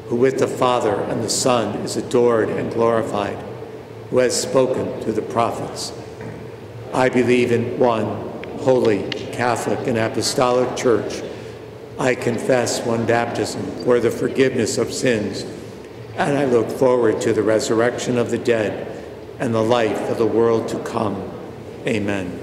who 0.08 0.16
with 0.16 0.40
the 0.40 0.48
Father 0.48 0.96
and 1.02 1.22
the 1.22 1.30
Son 1.30 1.76
is 1.76 1.96
adored 1.96 2.48
and 2.48 2.72
glorified, 2.72 3.38
who 4.10 4.18
has 4.18 4.42
spoken 4.42 5.00
to 5.02 5.12
the 5.12 5.22
prophets. 5.22 5.92
I 6.96 7.10
believe 7.10 7.52
in 7.52 7.78
one 7.78 8.06
holy, 8.60 9.10
Catholic, 9.10 9.86
and 9.86 9.98
Apostolic 9.98 10.78
Church. 10.78 11.22
I 11.98 12.14
confess 12.14 12.80
one 12.86 13.04
baptism 13.04 13.70
for 13.84 14.00
the 14.00 14.10
forgiveness 14.10 14.78
of 14.78 14.94
sins, 14.94 15.42
and 16.16 16.38
I 16.38 16.46
look 16.46 16.70
forward 16.70 17.20
to 17.20 17.34
the 17.34 17.42
resurrection 17.42 18.16
of 18.16 18.30
the 18.30 18.38
dead 18.38 19.04
and 19.38 19.54
the 19.54 19.62
life 19.62 20.10
of 20.10 20.16
the 20.16 20.26
world 20.26 20.68
to 20.68 20.78
come. 20.84 21.30
Amen. 21.86 22.40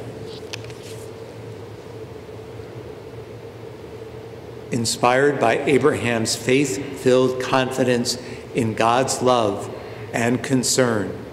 Inspired 4.72 5.40
by 5.40 5.58
Abraham's 5.64 6.36
faith 6.36 7.00
filled 7.00 7.42
confidence 7.42 8.22
in 8.54 8.76
God's 8.76 9.24
love 9.24 9.76
and 10.14 10.44
concern, 10.44 11.26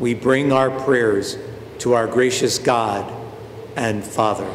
we 0.00 0.14
bring 0.14 0.52
our 0.52 0.70
prayers 0.70 1.36
to 1.80 1.94
our 1.94 2.06
gracious 2.06 2.58
God 2.58 3.12
and 3.76 4.04
Father. 4.04 4.50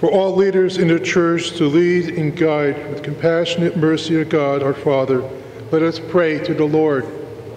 For 0.00 0.10
all 0.10 0.34
leaders 0.36 0.76
in 0.76 0.88
the 0.88 1.00
church 1.00 1.52
to 1.56 1.64
lead 1.64 2.18
and 2.18 2.36
guide 2.36 2.90
with 2.90 3.02
compassionate 3.02 3.76
mercy 3.76 4.20
of 4.20 4.28
God 4.28 4.62
our 4.62 4.74
Father, 4.74 5.22
let 5.72 5.82
us 5.82 5.98
pray 5.98 6.38
to 6.40 6.54
the 6.54 6.64
Lord. 6.64 7.06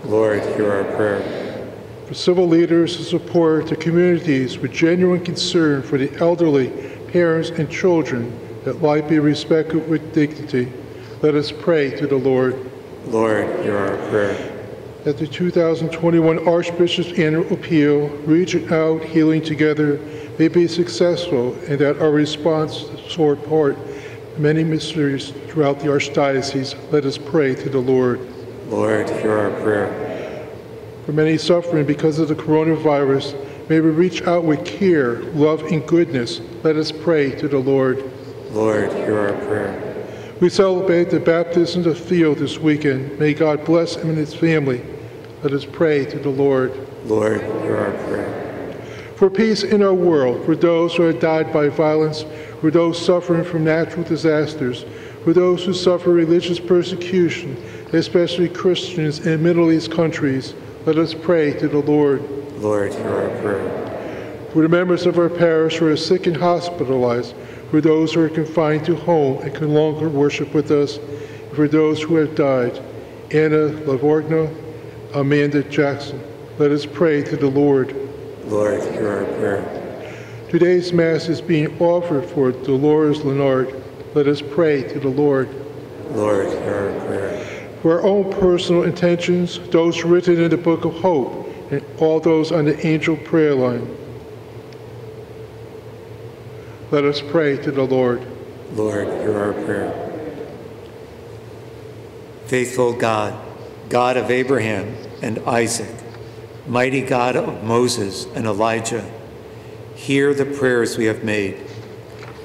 Lord, 0.05 0.41
hear 0.55 0.71
our 0.71 0.85
prayer. 0.95 1.71
For 2.07 2.13
civil 2.13 2.47
leaders 2.47 2.97
to 2.97 3.03
support 3.03 3.67
the 3.67 3.75
communities 3.75 4.57
with 4.57 4.71
genuine 4.71 5.23
concern 5.23 5.83
for 5.83 5.97
the 5.97 6.11
elderly, 6.19 6.69
parents, 7.09 7.49
and 7.49 7.69
children, 7.69 8.33
that 8.63 8.81
life 8.81 9.07
be 9.09 9.19
respected 9.19 9.87
with 9.89 10.13
dignity, 10.13 10.71
let 11.21 11.35
us 11.35 11.51
pray 11.51 11.91
to 11.97 12.07
the 12.07 12.15
Lord. 12.15 12.71
Lord, 13.05 13.63
hear 13.63 13.77
our 13.77 13.97
prayer. 14.09 14.58
That 15.05 15.17
the 15.17 15.27
2021 15.27 16.47
Archbishop's 16.47 17.17
Annual 17.17 17.53
Appeal, 17.53 18.09
Reaching 18.25 18.71
Out, 18.71 19.01
Healing 19.03 19.41
Together, 19.41 19.97
may 20.37 20.49
be 20.49 20.67
successful 20.67 21.53
and 21.67 21.79
that 21.79 22.01
our 22.01 22.11
response 22.11 22.85
sort 23.07 23.43
part 23.47 23.77
many 24.37 24.63
mysteries 24.63 25.31
throughout 25.47 25.79
the 25.79 25.87
Archdiocese, 25.87 26.75
let 26.91 27.05
us 27.05 27.17
pray 27.17 27.55
to 27.55 27.69
the 27.69 27.79
Lord. 27.79 28.19
Lord, 28.67 29.09
hear 29.09 29.37
our 29.37 29.51
prayer. 29.61 30.47
For 31.05 31.13
many 31.13 31.37
suffering 31.37 31.85
because 31.85 32.19
of 32.19 32.27
the 32.27 32.35
coronavirus, 32.35 33.35
may 33.69 33.79
we 33.79 33.89
reach 33.89 34.21
out 34.23 34.43
with 34.43 34.65
care, 34.65 35.21
love, 35.33 35.63
and 35.63 35.85
goodness. 35.87 36.41
Let 36.63 36.75
us 36.75 36.91
pray 36.91 37.31
to 37.39 37.47
the 37.47 37.59
Lord. 37.59 38.03
Lord, 38.51 38.91
hear 38.93 39.17
our 39.17 39.33
prayer. 39.45 39.88
We 40.39 40.47
celebrate 40.47 41.09
the 41.09 41.19
baptism 41.19 41.85
of 41.85 41.99
Theo 41.99 42.33
this 42.33 42.57
weekend. 42.57 43.19
May 43.19 43.33
God 43.33 43.65
bless 43.65 43.95
him 43.95 44.07
and 44.07 44.17
his 44.17 44.33
family. 44.33 44.81
Let 45.43 45.51
us 45.51 45.65
pray 45.65 46.05
to 46.05 46.17
the 46.17 46.29
Lord. 46.29 46.71
Lord, 47.05 47.41
hear 47.41 47.75
our 47.75 47.91
prayer. 48.07 48.73
For 49.17 49.29
peace 49.29 49.63
in 49.63 49.83
our 49.83 49.93
world, 49.93 50.45
for 50.45 50.55
those 50.55 50.95
who 50.95 51.03
have 51.03 51.19
died 51.19 51.51
by 51.51 51.67
violence, 51.67 52.23
for 52.61 52.71
those 52.71 53.05
suffering 53.05 53.43
from 53.43 53.65
natural 53.65 54.05
disasters, 54.05 54.85
for 55.25 55.33
those 55.33 55.65
who 55.65 55.73
suffer 55.73 56.11
religious 56.11 56.57
persecution, 56.57 57.57
especially 57.91 58.47
Christians 58.47 59.19
in 59.27 59.43
Middle 59.43 59.69
East 59.73 59.91
countries, 59.91 60.53
let 60.85 60.97
us 60.97 61.13
pray 61.13 61.51
to 61.59 61.67
the 61.67 61.79
Lord. 61.79 62.21
Lord, 62.61 62.93
hear 62.93 63.09
our 63.09 63.41
prayer. 63.41 64.47
For 64.53 64.61
the 64.61 64.69
members 64.69 65.05
of 65.05 65.19
our 65.19 65.29
parish 65.29 65.79
who 65.79 65.87
are 65.87 65.97
sick 65.97 66.27
and 66.27 66.37
hospitalized, 66.37 67.35
for 67.69 67.81
those 67.81 68.13
who 68.13 68.21
are 68.21 68.29
confined 68.29 68.85
to 68.85 68.95
home 68.95 69.41
and 69.43 69.53
can 69.53 69.73
longer 69.73 70.09
worship 70.09 70.53
with 70.53 70.71
us, 70.71 70.97
and 70.97 71.53
for 71.53 71.67
those 71.67 72.01
who 72.01 72.15
have 72.15 72.35
died, 72.35 72.77
Anna 73.31 73.69
Lavorgna, 73.85 74.53
Amanda 75.13 75.63
Jackson, 75.63 76.21
let 76.57 76.71
us 76.71 76.85
pray 76.85 77.23
to 77.23 77.37
the 77.37 77.47
Lord. 77.47 77.95
Lord, 78.45 78.81
hear 78.91 79.09
our 79.09 79.25
prayer. 79.25 80.15
Today's 80.49 80.91
Mass 80.91 81.29
is 81.29 81.41
being 81.41 81.79
offered 81.79 82.25
for 82.25 82.51
Dolores 82.51 83.23
Leonard. 83.23 83.83
Let 84.15 84.27
us 84.27 84.41
pray 84.41 84.81
to 84.81 84.99
the 84.99 85.09
Lord. 85.09 85.47
Lord, 86.11 86.47
hear 86.47 86.91
our 86.91 87.05
prayer. 87.05 87.45
For 87.83 87.99
our 87.99 88.03
own 88.03 88.33
personal 88.33 88.83
intentions, 88.83 89.59
those 89.69 90.03
written 90.03 90.41
in 90.41 90.49
the 90.49 90.57
Book 90.57 90.85
of 90.85 90.95
Hope, 90.95 91.47
and 91.71 91.85
all 91.99 92.19
those 92.19 92.51
on 92.51 92.65
the 92.65 92.85
angel 92.85 93.15
prayer 93.15 93.53
line, 93.53 93.95
let 96.91 97.05
us 97.05 97.21
pray 97.21 97.57
to 97.57 97.71
the 97.71 97.83
Lord. 97.83 98.25
Lord, 98.73 99.07
hear 99.07 99.37
our 99.37 99.53
prayer. 99.53 100.05
Faithful 102.47 102.93
God, 102.93 103.39
God 103.89 104.17
of 104.17 104.31
Abraham 104.31 104.95
and 105.21 105.39
Isaac, 105.39 105.93
mighty 106.67 107.01
God 107.01 107.35
of 107.35 107.63
Moses 107.63 108.25
and 108.33 108.45
Elijah, 108.45 109.09
hear 109.95 110.33
the 110.33 110.45
prayers 110.45 110.97
we 110.97 111.05
have 111.05 111.23
made. 111.23 111.59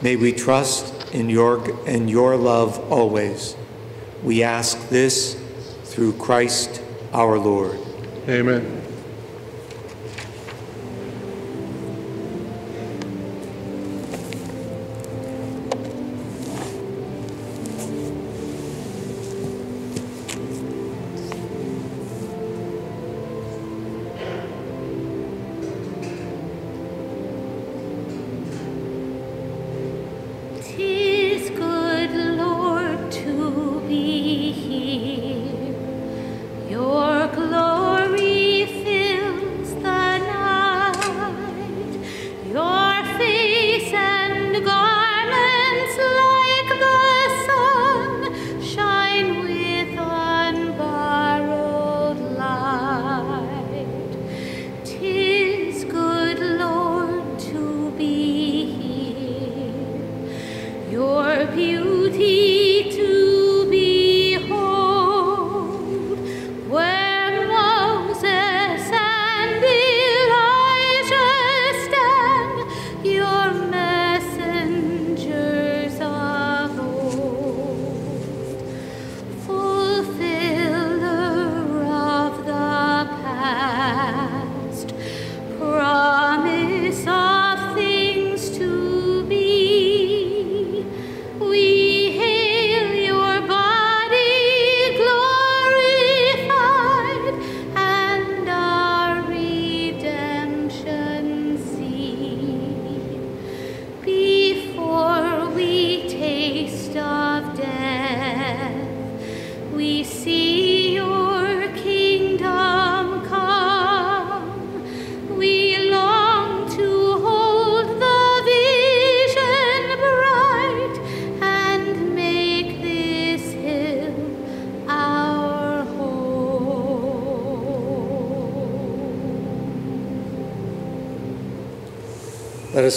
May 0.03 0.17
we 0.17 0.33
trust 0.33 1.15
in 1.15 1.31
your, 1.31 1.87
in 1.87 2.09
your 2.09 2.37
love 2.37 2.93
always. 2.93 3.57
We 4.23 4.43
ask 4.43 4.89
this 4.89 5.41
through 5.85 6.15
Christ 6.15 6.83
our 7.13 7.39
Lord. 7.39 7.79
Amen. 8.29 8.84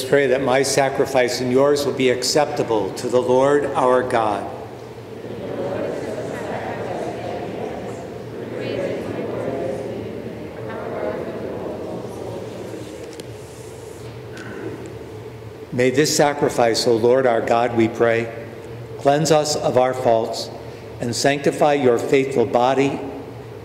Pray 0.07 0.27
that 0.27 0.41
my 0.41 0.63
sacrifice 0.63 1.41
and 1.41 1.51
yours 1.51 1.85
will 1.85 1.93
be 1.93 2.09
acceptable 2.09 2.93
to 2.93 3.09
the 3.09 3.21
Lord 3.21 3.65
our 3.65 4.01
God. 4.03 4.53
May 15.73 15.91
this 15.91 16.15
sacrifice, 16.15 16.87
O 16.87 16.95
Lord 16.95 17.27
our 17.27 17.41
God, 17.41 17.75
we 17.75 17.87
pray, 17.87 18.47
cleanse 18.99 19.29
us 19.29 19.55
of 19.55 19.77
our 19.77 19.93
faults 19.93 20.49
and 21.01 21.15
sanctify 21.15 21.73
your 21.73 21.99
faithful 21.99 22.45
body 22.45 22.99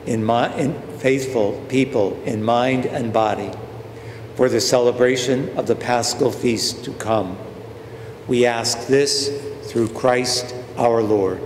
in, 0.05 0.23
my, 0.23 0.55
in 0.57 0.75
faithful 0.99 1.65
people 1.69 2.21
in 2.25 2.43
mind 2.43 2.85
and 2.85 3.13
body 3.13 3.51
for 4.35 4.49
the 4.49 4.61
celebration 4.61 5.57
of 5.59 5.67
the 5.67 5.75
paschal 5.75 6.31
feast 6.31 6.85
to 6.85 6.93
come. 6.95 7.37
We 8.29 8.47
ask 8.47 8.87
this 8.87 9.29
through 9.65 9.89
Christ 9.89 10.55
our 10.77 11.03
Lord. 11.03 11.41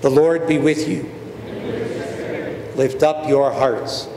The 0.00 0.10
Lord 0.10 0.46
be 0.46 0.58
with 0.58 0.88
you. 0.88 1.10
Lift 2.76 3.02
up 3.02 3.28
your 3.28 3.52
hearts. 3.52 4.08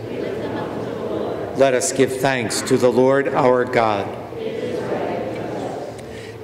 Let 1.57 1.73
us 1.73 1.91
give 1.91 2.17
thanks 2.17 2.61
to 2.63 2.77
the 2.77 2.91
Lord 2.91 3.27
our 3.29 3.65
God. 3.65 4.07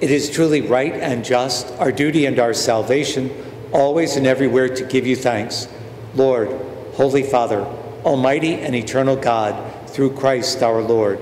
It 0.02 0.12
is 0.12 0.30
truly 0.30 0.62
right 0.62 0.94
and 0.94 1.24
just, 1.24 1.72
our 1.80 1.92
duty 1.92 2.26
and 2.26 2.38
our 2.40 2.54
salvation, 2.54 3.32
always 3.72 4.18
and 4.18 4.28
everywhere 4.28 4.68
to 4.70 4.84
give 4.84 5.08
you 5.08 5.16
thanks. 5.16 5.68
Lord, 6.16 6.50
Holy 6.96 7.24
Father, 7.24 7.66
Almighty 8.06 8.54
and 8.54 8.76
eternal 8.76 9.16
God, 9.16 9.90
through 9.90 10.14
Christ 10.14 10.62
our 10.62 10.82
Lord. 10.82 11.20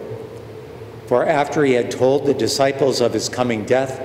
For 1.07 1.25
after 1.25 1.63
he 1.63 1.73
had 1.73 1.89
told 1.89 2.25
the 2.25 2.33
disciples 2.33 2.99
of 2.99 3.13
his 3.13 3.29
coming 3.29 3.63
death, 3.63 4.01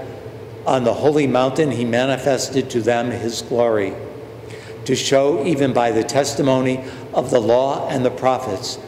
on 0.64 0.84
the 0.84 0.94
holy 0.94 1.26
mountain 1.26 1.72
he 1.72 1.84
manifested 1.84 2.70
to 2.70 2.80
them 2.80 3.10
his 3.10 3.42
glory, 3.42 3.94
to 4.84 4.94
show, 4.94 5.44
even 5.44 5.72
by 5.72 5.90
the 5.90 6.04
testimony 6.04 6.84
of 7.12 7.30
the 7.30 7.40
law 7.40 7.88
and 7.88 8.04
the 8.04 8.10
prophets, 8.10 8.78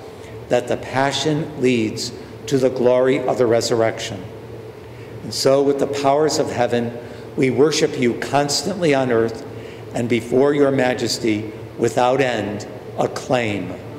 that 0.48 0.68
the 0.68 0.76
passion 0.76 1.60
leads 1.60 2.12
to 2.46 2.58
the 2.58 2.70
glory 2.70 3.18
of 3.18 3.38
the 3.38 3.46
resurrection. 3.46 4.22
And 5.24 5.34
so, 5.34 5.62
with 5.62 5.78
the 5.78 5.86
powers 5.86 6.38
of 6.38 6.50
heaven, 6.50 6.96
we 7.36 7.50
worship 7.50 7.98
you 7.98 8.14
constantly 8.20 8.94
on 8.94 9.10
earth 9.10 9.46
and 9.94 10.08
before 10.08 10.54
your 10.54 10.70
majesty 10.70 11.52
without 11.78 12.20
end 12.20 12.66
acclaim. 12.98 13.89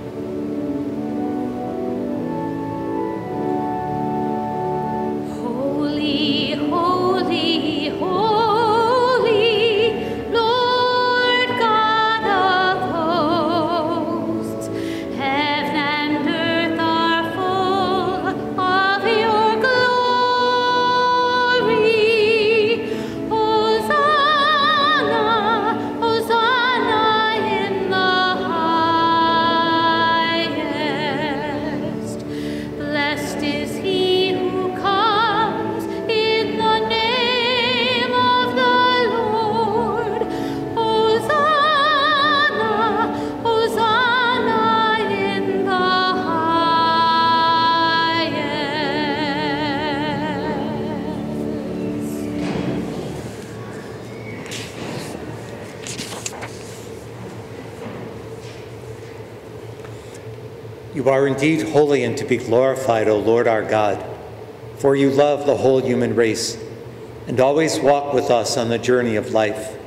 Indeed 61.31 61.69
holy 61.69 62.03
and 62.03 62.17
to 62.17 62.25
be 62.25 62.37
glorified, 62.37 63.07
O 63.07 63.17
Lord 63.17 63.47
our 63.47 63.63
God, 63.63 64.03
for 64.77 64.95
you 64.95 65.09
love 65.09 65.45
the 65.45 65.57
whole 65.57 65.81
human 65.81 66.15
race 66.15 66.57
and 67.27 67.39
always 67.39 67.79
walk 67.79 68.13
with 68.13 68.29
us 68.29 68.57
on 68.57 68.69
the 68.69 68.77
journey 68.77 69.15
of 69.15 69.31
life. 69.31 69.77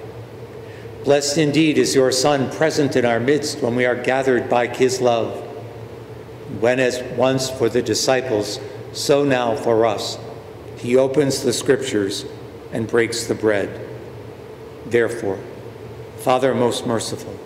Blessed 1.04 1.38
indeed 1.38 1.76
is 1.76 1.94
your 1.94 2.10
Son 2.12 2.50
present 2.50 2.96
in 2.96 3.04
our 3.04 3.20
midst 3.20 3.60
when 3.60 3.76
we 3.76 3.84
are 3.84 3.94
gathered 3.94 4.48
by 4.48 4.66
his 4.68 5.00
love. 5.00 5.42
When, 6.60 6.80
as 6.80 7.02
once 7.16 7.50
for 7.50 7.68
the 7.68 7.82
disciples, 7.82 8.58
so 8.92 9.24
now 9.24 9.54
for 9.54 9.84
us, 9.84 10.18
he 10.78 10.96
opens 10.96 11.42
the 11.42 11.52
scriptures 11.52 12.24
and 12.72 12.86
breaks 12.86 13.26
the 13.26 13.34
bread. 13.34 13.86
Therefore, 14.86 15.38
Father 16.18 16.54
most 16.54 16.86
merciful, 16.86 17.38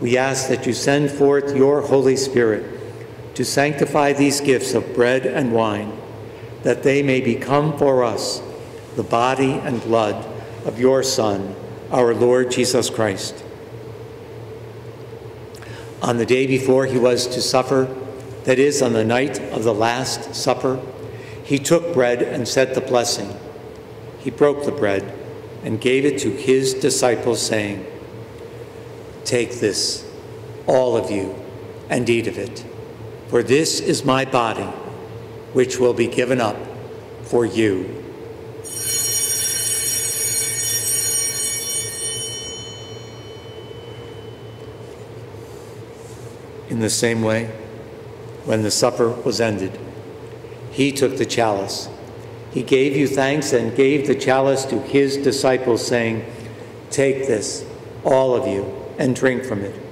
we 0.00 0.16
ask 0.16 0.48
that 0.48 0.66
you 0.66 0.72
send 0.72 1.10
forth 1.10 1.54
your 1.54 1.82
Holy 1.82 2.16
Spirit 2.16 2.71
to 3.34 3.44
sanctify 3.44 4.12
these 4.12 4.40
gifts 4.40 4.74
of 4.74 4.94
bread 4.94 5.26
and 5.26 5.52
wine, 5.52 5.92
that 6.62 6.82
they 6.82 7.02
may 7.02 7.20
become 7.20 7.76
for 7.78 8.04
us 8.04 8.42
the 8.96 9.02
body 9.02 9.52
and 9.52 9.82
blood 9.82 10.26
of 10.66 10.78
your 10.78 11.02
Son, 11.02 11.54
our 11.90 12.14
Lord 12.14 12.50
Jesus 12.50 12.90
Christ. 12.90 13.44
On 16.02 16.18
the 16.18 16.26
day 16.26 16.46
before 16.46 16.86
he 16.86 16.98
was 16.98 17.26
to 17.28 17.40
suffer, 17.40 17.94
that 18.44 18.58
is, 18.58 18.82
on 18.82 18.92
the 18.92 19.04
night 19.04 19.40
of 19.52 19.62
the 19.62 19.74
Last 19.74 20.34
Supper, 20.34 20.80
he 21.44 21.58
took 21.58 21.94
bread 21.94 22.22
and 22.22 22.46
said 22.46 22.74
the 22.74 22.80
blessing. 22.80 23.36
He 24.18 24.30
broke 24.30 24.64
the 24.64 24.72
bread 24.72 25.16
and 25.62 25.80
gave 25.80 26.04
it 26.04 26.18
to 26.20 26.30
his 26.30 26.74
disciples, 26.74 27.40
saying, 27.40 27.86
Take 29.24 29.60
this, 29.60 30.08
all 30.66 30.96
of 30.96 31.10
you, 31.10 31.36
and 31.88 32.08
eat 32.10 32.26
of 32.26 32.36
it, 32.36 32.64
for 33.32 33.42
this 33.42 33.80
is 33.80 34.04
my 34.04 34.26
body, 34.26 34.68
which 35.54 35.78
will 35.78 35.94
be 35.94 36.06
given 36.06 36.38
up 36.38 36.54
for 37.22 37.46
you. 37.46 37.84
In 46.68 46.80
the 46.80 46.90
same 46.90 47.22
way, 47.22 47.46
when 48.44 48.60
the 48.60 48.70
supper 48.70 49.08
was 49.08 49.40
ended, 49.40 49.80
he 50.70 50.92
took 50.92 51.16
the 51.16 51.24
chalice. 51.24 51.88
He 52.50 52.62
gave 52.62 52.94
you 52.94 53.08
thanks 53.08 53.54
and 53.54 53.74
gave 53.74 54.06
the 54.06 54.14
chalice 54.14 54.66
to 54.66 54.78
his 54.82 55.16
disciples, 55.16 55.86
saying, 55.86 56.22
Take 56.90 57.26
this, 57.26 57.64
all 58.04 58.36
of 58.36 58.46
you, 58.46 58.70
and 58.98 59.16
drink 59.16 59.46
from 59.46 59.62
it. 59.62 59.91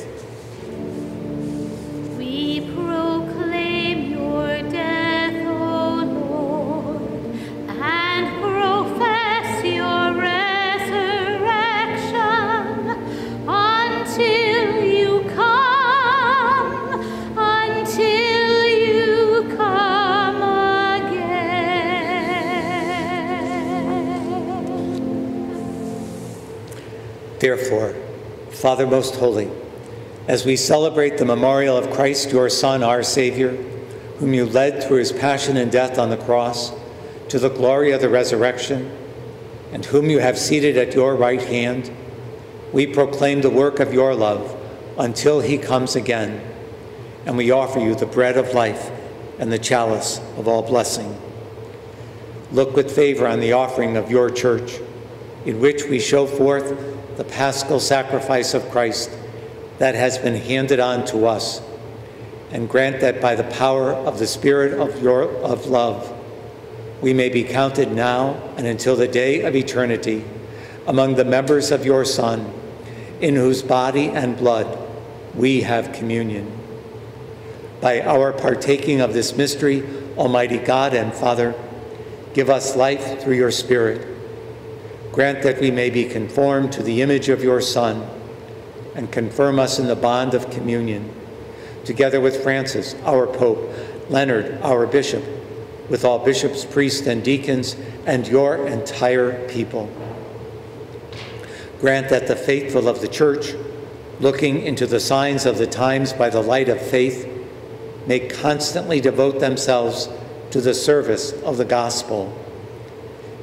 Father 28.51 28.85
most 28.85 29.15
holy, 29.15 29.49
As 30.27 30.45
we 30.45 30.55
celebrate 30.55 31.17
the 31.17 31.25
memorial 31.25 31.75
of 31.75 31.89
Christ, 31.89 32.31
your 32.31 32.49
Son, 32.49 32.83
our 32.83 33.01
Savior, 33.01 33.51
whom 34.19 34.33
you 34.33 34.45
led 34.45 34.83
through 34.83 34.99
his 34.99 35.11
passion 35.11 35.57
and 35.57 35.71
death 35.71 35.97
on 35.97 36.09
the 36.09 36.17
cross 36.17 36.71
to 37.29 37.39
the 37.39 37.49
glory 37.49 37.91
of 37.91 38.01
the 38.01 38.09
resurrection, 38.09 38.95
and 39.71 39.85
whom 39.85 40.09
you 40.09 40.19
have 40.19 40.37
seated 40.37 40.77
at 40.77 40.93
your 40.93 41.15
right 41.15 41.41
hand, 41.41 41.91
we 42.71 42.85
proclaim 42.85 43.41
the 43.41 43.49
work 43.49 43.79
of 43.79 43.93
your 43.93 44.13
love 44.13 44.55
until 44.97 45.39
he 45.39 45.57
comes 45.57 45.95
again, 45.95 46.41
and 47.25 47.35
we 47.37 47.51
offer 47.51 47.79
you 47.79 47.95
the 47.95 48.05
bread 48.05 48.37
of 48.37 48.53
life 48.53 48.91
and 49.39 49.51
the 49.51 49.57
chalice 49.57 50.19
of 50.37 50.47
all 50.47 50.61
blessing. 50.61 51.19
Look 52.51 52.75
with 52.75 52.93
favor 52.93 53.25
on 53.27 53.39
the 53.39 53.53
offering 53.53 53.97
of 53.97 54.11
your 54.11 54.29
church, 54.29 54.79
in 55.45 55.59
which 55.59 55.85
we 55.85 55.99
show 55.99 56.27
forth 56.27 56.90
the 57.17 57.23
paschal 57.23 57.79
sacrifice 57.79 58.53
of 58.53 58.69
Christ 58.69 59.11
that 59.77 59.95
has 59.95 60.17
been 60.17 60.35
handed 60.35 60.79
on 60.79 61.05
to 61.07 61.25
us, 61.25 61.61
and 62.51 62.69
grant 62.69 63.01
that 63.01 63.21
by 63.21 63.35
the 63.35 63.43
power 63.43 63.93
of 63.93 64.19
the 64.19 64.27
Spirit 64.27 64.79
of, 64.79 65.01
your, 65.01 65.23
of 65.37 65.65
love, 65.67 66.17
we 67.01 67.13
may 67.13 67.29
be 67.29 67.43
counted 67.43 67.91
now 67.91 68.33
and 68.57 68.67
until 68.67 68.95
the 68.95 69.07
day 69.07 69.41
of 69.41 69.55
eternity 69.55 70.23
among 70.85 71.15
the 71.15 71.25
members 71.25 71.71
of 71.71 71.85
your 71.85 72.05
Son, 72.05 72.53
in 73.21 73.35
whose 73.35 73.61
body 73.61 74.09
and 74.09 74.37
blood 74.37 74.77
we 75.33 75.61
have 75.61 75.93
communion. 75.93 76.51
By 77.79 78.01
our 78.01 78.33
partaking 78.33 79.01
of 79.01 79.13
this 79.13 79.35
mystery, 79.35 79.83
Almighty 80.17 80.59
God 80.59 80.93
and 80.93 81.13
Father, 81.13 81.55
give 82.33 82.49
us 82.49 82.75
life 82.75 83.21
through 83.21 83.35
your 83.35 83.51
Spirit. 83.51 84.10
Grant 85.11 85.43
that 85.43 85.59
we 85.59 85.71
may 85.71 85.89
be 85.89 86.05
conformed 86.05 86.71
to 86.73 86.83
the 86.83 87.01
image 87.01 87.27
of 87.27 87.43
your 87.43 87.59
Son 87.59 88.07
and 88.95 89.11
confirm 89.11 89.59
us 89.59 89.77
in 89.77 89.87
the 89.87 89.95
bond 89.95 90.33
of 90.33 90.49
communion, 90.49 91.13
together 91.83 92.21
with 92.21 92.41
Francis, 92.43 92.95
our 93.03 93.27
Pope, 93.27 93.73
Leonard, 94.09 94.61
our 94.61 94.87
Bishop, 94.87 95.23
with 95.89 96.05
all 96.05 96.19
bishops, 96.19 96.63
priests, 96.63 97.07
and 97.07 97.23
deacons, 97.23 97.75
and 98.05 98.27
your 98.27 98.67
entire 98.67 99.47
people. 99.49 99.89
Grant 101.79 102.09
that 102.09 102.27
the 102.27 102.35
faithful 102.35 102.87
of 102.87 103.01
the 103.01 103.07
Church, 103.07 103.53
looking 104.19 104.61
into 104.61 104.87
the 104.87 104.99
signs 104.99 105.45
of 105.45 105.57
the 105.57 105.67
times 105.67 106.13
by 106.13 106.29
the 106.29 106.41
light 106.41 106.69
of 106.69 106.81
faith, 106.81 107.27
may 108.07 108.19
constantly 108.19 109.01
devote 109.01 109.39
themselves 109.39 110.07
to 110.51 110.61
the 110.61 110.73
service 110.73 111.33
of 111.43 111.57
the 111.57 111.65
gospel. 111.65 112.37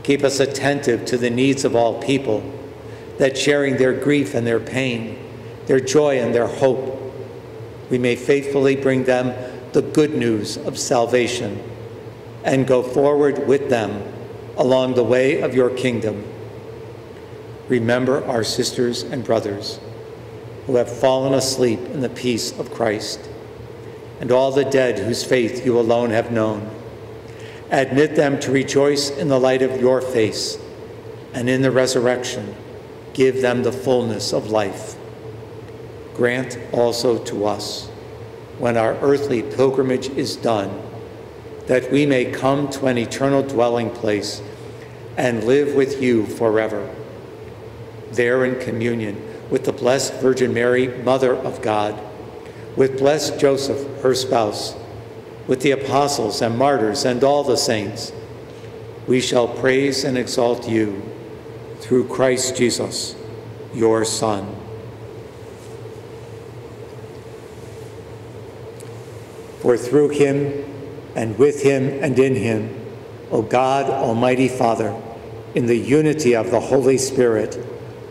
Keep 0.08 0.24
us 0.24 0.40
attentive 0.40 1.04
to 1.04 1.18
the 1.18 1.28
needs 1.28 1.66
of 1.66 1.76
all 1.76 2.00
people, 2.00 2.42
that 3.18 3.36
sharing 3.36 3.76
their 3.76 3.92
grief 3.92 4.32
and 4.32 4.46
their 4.46 4.58
pain, 4.58 5.18
their 5.66 5.80
joy 5.80 6.18
and 6.18 6.34
their 6.34 6.46
hope, 6.46 6.98
we 7.90 7.98
may 7.98 8.16
faithfully 8.16 8.74
bring 8.74 9.04
them 9.04 9.34
the 9.74 9.82
good 9.82 10.14
news 10.14 10.56
of 10.56 10.78
salvation 10.78 11.62
and 12.42 12.66
go 12.66 12.82
forward 12.82 13.46
with 13.46 13.68
them 13.68 14.02
along 14.56 14.94
the 14.94 15.04
way 15.04 15.42
of 15.42 15.54
your 15.54 15.68
kingdom. 15.68 16.24
Remember 17.68 18.24
our 18.24 18.44
sisters 18.44 19.02
and 19.02 19.22
brothers 19.22 19.78
who 20.64 20.76
have 20.76 20.90
fallen 20.90 21.34
asleep 21.34 21.80
in 21.80 22.00
the 22.00 22.08
peace 22.08 22.58
of 22.58 22.72
Christ, 22.72 23.28
and 24.20 24.32
all 24.32 24.52
the 24.52 24.64
dead 24.64 25.00
whose 25.00 25.22
faith 25.22 25.66
you 25.66 25.78
alone 25.78 26.08
have 26.08 26.32
known. 26.32 26.77
Admit 27.70 28.16
them 28.16 28.40
to 28.40 28.50
rejoice 28.50 29.10
in 29.10 29.28
the 29.28 29.38
light 29.38 29.60
of 29.60 29.80
your 29.80 30.00
face, 30.00 30.58
and 31.34 31.48
in 31.50 31.60
the 31.60 31.70
resurrection, 31.70 32.54
give 33.12 33.42
them 33.42 33.62
the 33.62 33.72
fullness 33.72 34.32
of 34.32 34.50
life. 34.50 34.96
Grant 36.14 36.58
also 36.72 37.22
to 37.24 37.44
us, 37.44 37.88
when 38.58 38.76
our 38.76 38.94
earthly 39.02 39.42
pilgrimage 39.42 40.08
is 40.10 40.36
done, 40.36 40.82
that 41.66 41.92
we 41.92 42.06
may 42.06 42.24
come 42.24 42.68
to 42.70 42.86
an 42.86 42.96
eternal 42.96 43.42
dwelling 43.42 43.90
place 43.90 44.40
and 45.18 45.44
live 45.44 45.74
with 45.74 46.00
you 46.00 46.24
forever. 46.24 46.94
There 48.12 48.44
in 48.46 48.58
communion 48.58 49.22
with 49.50 49.64
the 49.64 49.72
Blessed 49.72 50.14
Virgin 50.14 50.54
Mary, 50.54 50.88
Mother 51.02 51.34
of 51.34 51.60
God, 51.60 52.00
with 52.76 52.98
blessed 52.98 53.38
Joseph, 53.38 54.02
her 54.02 54.14
spouse, 54.14 54.74
with 55.48 55.62
the 55.62 55.70
apostles 55.72 56.40
and 56.42 56.56
martyrs 56.56 57.04
and 57.04 57.24
all 57.24 57.42
the 57.42 57.56
saints, 57.56 58.12
we 59.08 59.20
shall 59.20 59.48
praise 59.48 60.04
and 60.04 60.16
exalt 60.16 60.68
you 60.68 61.02
through 61.80 62.06
Christ 62.06 62.54
Jesus, 62.54 63.16
your 63.74 64.04
Son. 64.04 64.54
For 69.60 69.76
through 69.76 70.10
him, 70.10 70.64
and 71.16 71.36
with 71.38 71.62
him, 71.62 71.98
and 72.02 72.16
in 72.18 72.36
him, 72.36 72.86
O 73.30 73.42
God, 73.42 73.90
Almighty 73.90 74.48
Father, 74.48 74.94
in 75.54 75.66
the 75.66 75.76
unity 75.76 76.36
of 76.36 76.50
the 76.50 76.60
Holy 76.60 76.98
Spirit, 76.98 77.58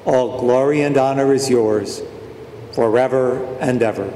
all 0.05 0.39
glory 0.39 0.81
and 0.81 0.97
honor 0.97 1.33
is 1.33 1.49
yours 1.49 2.01
forever 2.73 3.45
and 3.59 3.81
ever. 3.83 4.11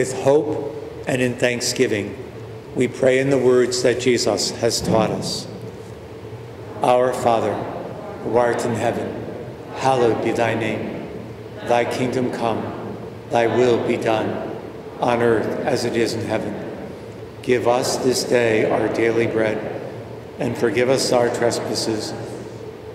With 0.00 0.22
hope 0.22 1.04
and 1.06 1.20
in 1.20 1.34
thanksgiving, 1.34 2.16
we 2.74 2.88
pray 2.88 3.18
in 3.18 3.28
the 3.28 3.36
words 3.36 3.82
that 3.82 4.00
Jesus 4.00 4.50
has 4.52 4.80
taught 4.80 5.10
us. 5.10 5.46
Our 6.80 7.12
Father, 7.12 7.52
who 8.24 8.34
art 8.38 8.64
in 8.64 8.76
heaven, 8.76 9.14
hallowed 9.74 10.24
be 10.24 10.30
thy 10.30 10.54
name. 10.54 11.06
Thy 11.64 11.84
kingdom 11.84 12.32
come, 12.32 12.96
thy 13.28 13.46
will 13.46 13.86
be 13.86 13.98
done, 13.98 14.56
on 15.00 15.20
earth 15.20 15.66
as 15.66 15.84
it 15.84 15.94
is 15.94 16.14
in 16.14 16.22
heaven. 16.22 16.54
Give 17.42 17.68
us 17.68 17.98
this 17.98 18.24
day 18.24 18.70
our 18.70 18.88
daily 18.88 19.26
bread, 19.26 19.82
and 20.38 20.56
forgive 20.56 20.88
us 20.88 21.12
our 21.12 21.28
trespasses, 21.28 22.14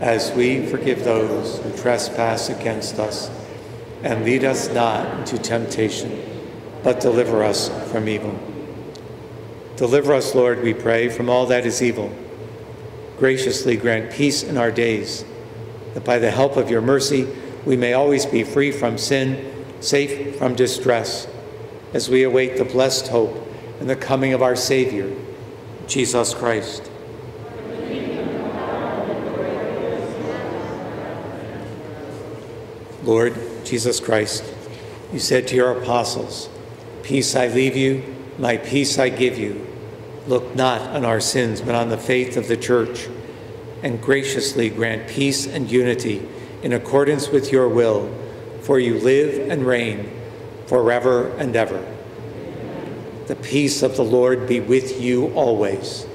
as 0.02 0.32
we 0.32 0.66
forgive 0.66 1.04
those 1.04 1.60
who 1.60 1.78
trespass 1.78 2.50
against 2.50 2.98
us. 2.98 3.30
And 4.02 4.26
lead 4.26 4.44
us 4.44 4.70
not 4.70 5.20
into 5.20 5.38
temptation, 5.38 6.35
but 6.86 7.00
deliver 7.00 7.44
us 7.44 7.70
from 7.92 8.08
evil. 8.08 8.40
Deliver 9.76 10.14
us, 10.14 10.36
Lord, 10.36 10.62
we 10.62 10.72
pray, 10.72 11.10
from 11.10 11.32
all 11.32 11.48
that 11.48 11.66
is 11.66 11.82
evil. 11.82 12.16
Graciously 13.18 13.76
grant 13.76 14.12
peace 14.12 14.44
in 14.44 14.56
our 14.56 14.70
days, 14.70 15.26
that 15.96 16.06
by 16.06 16.20
the 16.20 16.30
help 16.30 16.58
of 16.58 16.70
your 16.70 16.82
mercy 16.82 17.28
we 17.66 17.76
may 17.76 17.94
always 17.94 18.28
be 18.28 18.44
free 18.44 18.72
from 18.72 19.00
sin, 19.00 19.66
safe 19.80 20.38
from 20.38 20.54
distress, 20.54 21.28
as 21.92 22.08
we 22.08 22.22
await 22.22 22.56
the 22.56 22.64
blessed 22.64 23.08
hope 23.08 23.36
and 23.80 23.90
the 23.90 23.96
coming 23.96 24.34
of 24.34 24.44
our 24.44 24.56
Savior, 24.56 25.12
Jesus 25.88 26.36
Christ. 26.36 26.92
Lord 33.04 33.36
Jesus 33.64 34.00
Christ, 34.00 34.44
you 35.12 35.18
said 35.18 35.48
to 35.48 35.56
your 35.56 35.72
apostles, 35.82 36.48
Peace 37.06 37.36
I 37.36 37.50
leave 37.50 37.78
you, 37.78 38.04
my 38.40 38.58
peace 38.58 38.98
I 38.98 39.10
give 39.10 39.38
you. 39.38 39.68
Look 40.26 40.56
not 40.56 40.82
on 40.82 41.06
our 41.06 41.20
sins, 41.20 41.62
but 41.62 41.76
on 41.76 41.90
the 41.90 42.00
faith 42.00 42.36
of 42.36 42.48
the 42.48 42.58
church, 42.58 43.08
and 43.84 44.02
graciously 44.02 44.72
grant 44.72 45.08
peace 45.08 45.46
and 45.46 45.70
unity 45.70 46.28
in 46.64 46.74
accordance 46.74 47.30
with 47.30 47.52
your 47.52 47.70
will, 47.70 48.12
for 48.62 48.80
you 48.80 48.98
live 48.98 49.52
and 49.52 49.68
reign 49.68 50.20
forever 50.66 51.30
and 51.38 51.56
ever. 51.56 51.86
The 53.28 53.36
peace 53.36 53.84
of 53.84 53.98
the 53.98 54.04
Lord 54.04 54.48
be 54.48 54.60
with 54.60 55.00
you 55.00 55.28
always. 55.36 56.08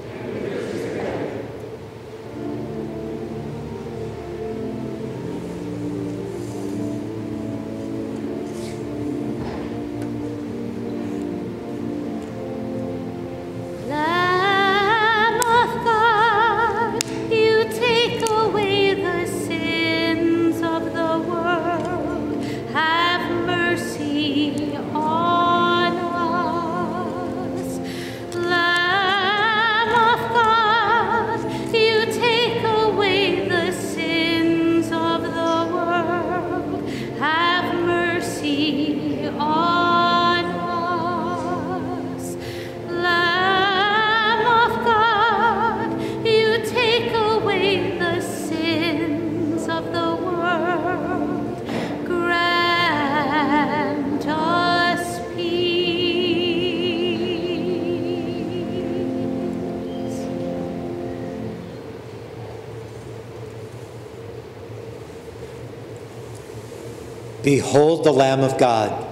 The 68.03 68.11
Lamb 68.11 68.41
of 68.41 68.57
God. 68.57 69.07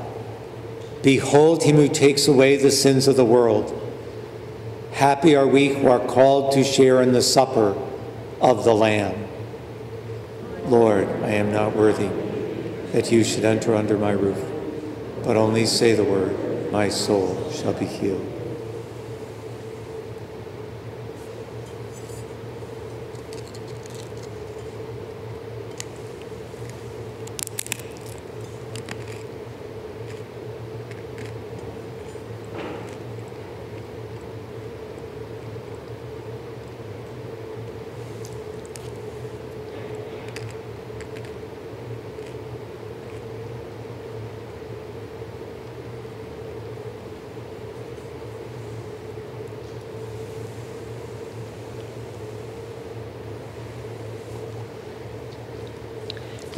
Behold 1.01 1.63
him 1.63 1.77
who 1.77 1.87
takes 1.87 2.27
away 2.27 2.57
the 2.57 2.71
sins 2.71 3.07
of 3.07 3.15
the 3.15 3.25
world. 3.25 3.75
Happy 4.93 5.35
are 5.35 5.47
we 5.47 5.69
who 5.69 5.87
are 5.87 6.05
called 6.05 6.51
to 6.53 6.63
share 6.63 7.01
in 7.01 7.13
the 7.13 7.21
supper 7.21 7.77
of 8.41 8.65
the 8.65 8.73
Lamb. 8.73 9.27
Lord, 10.65 11.07
I 11.23 11.31
am 11.31 11.51
not 11.51 11.75
worthy 11.75 12.09
that 12.91 13.11
you 13.11 13.23
should 13.23 13.45
enter 13.45 13.75
under 13.75 13.97
my 13.97 14.11
roof, 14.11 14.43
but 15.23 15.37
only 15.37 15.65
say 15.65 15.93
the 15.93 16.03
word, 16.03 16.71
my 16.71 16.89
soul 16.89 17.51
shall 17.51 17.73
be 17.73 17.85
healed. 17.85 18.28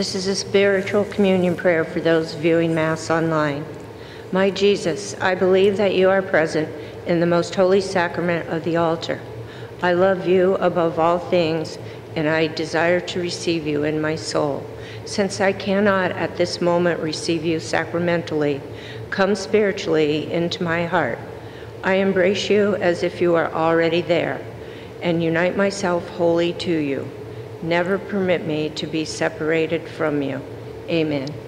This 0.01 0.15
is 0.15 0.25
a 0.25 0.35
spiritual 0.35 1.05
communion 1.05 1.55
prayer 1.55 1.85
for 1.85 1.99
those 1.99 2.33
viewing 2.33 2.73
Mass 2.73 3.11
online. 3.11 3.63
My 4.31 4.49
Jesus, 4.49 5.15
I 5.21 5.35
believe 5.35 5.77
that 5.77 5.93
you 5.93 6.09
are 6.09 6.23
present 6.23 6.67
in 7.05 7.19
the 7.19 7.27
most 7.27 7.53
holy 7.53 7.81
sacrament 7.81 8.49
of 8.49 8.63
the 8.63 8.77
altar. 8.77 9.21
I 9.83 9.93
love 9.93 10.27
you 10.27 10.55
above 10.55 10.97
all 10.97 11.19
things, 11.19 11.77
and 12.15 12.27
I 12.27 12.47
desire 12.47 12.99
to 12.99 13.21
receive 13.21 13.67
you 13.67 13.83
in 13.83 14.01
my 14.01 14.15
soul. 14.15 14.65
Since 15.05 15.39
I 15.39 15.53
cannot 15.53 16.09
at 16.13 16.35
this 16.35 16.61
moment 16.61 16.99
receive 16.99 17.45
you 17.45 17.59
sacramentally, 17.59 18.59
come 19.11 19.35
spiritually 19.35 20.33
into 20.33 20.63
my 20.63 20.87
heart. 20.87 21.19
I 21.83 21.97
embrace 21.97 22.49
you 22.49 22.73
as 22.77 23.03
if 23.03 23.21
you 23.21 23.35
are 23.35 23.53
already 23.53 24.01
there, 24.01 24.43
and 25.03 25.23
unite 25.23 25.55
myself 25.55 26.09
wholly 26.09 26.53
to 26.53 26.75
you. 26.75 27.07
Never 27.63 27.97
permit 27.97 28.45
me 28.45 28.69
to 28.71 28.87
be 28.87 29.05
separated 29.05 29.87
from 29.87 30.21
you. 30.21 30.41
Amen. 30.89 31.40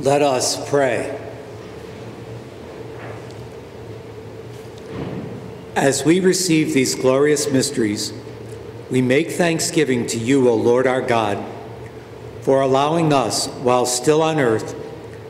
Let 0.00 0.22
us 0.22 0.66
pray. 0.70 1.14
As 5.76 6.06
we 6.06 6.20
receive 6.20 6.72
these 6.72 6.94
glorious 6.94 7.50
mysteries, 7.50 8.14
we 8.90 9.02
make 9.02 9.30
thanksgiving 9.32 10.06
to 10.06 10.18
you, 10.18 10.48
O 10.48 10.54
Lord 10.54 10.86
our 10.86 11.02
God, 11.02 11.44
for 12.40 12.62
allowing 12.62 13.12
us, 13.12 13.48
while 13.48 13.84
still 13.84 14.22
on 14.22 14.40
earth, 14.40 14.74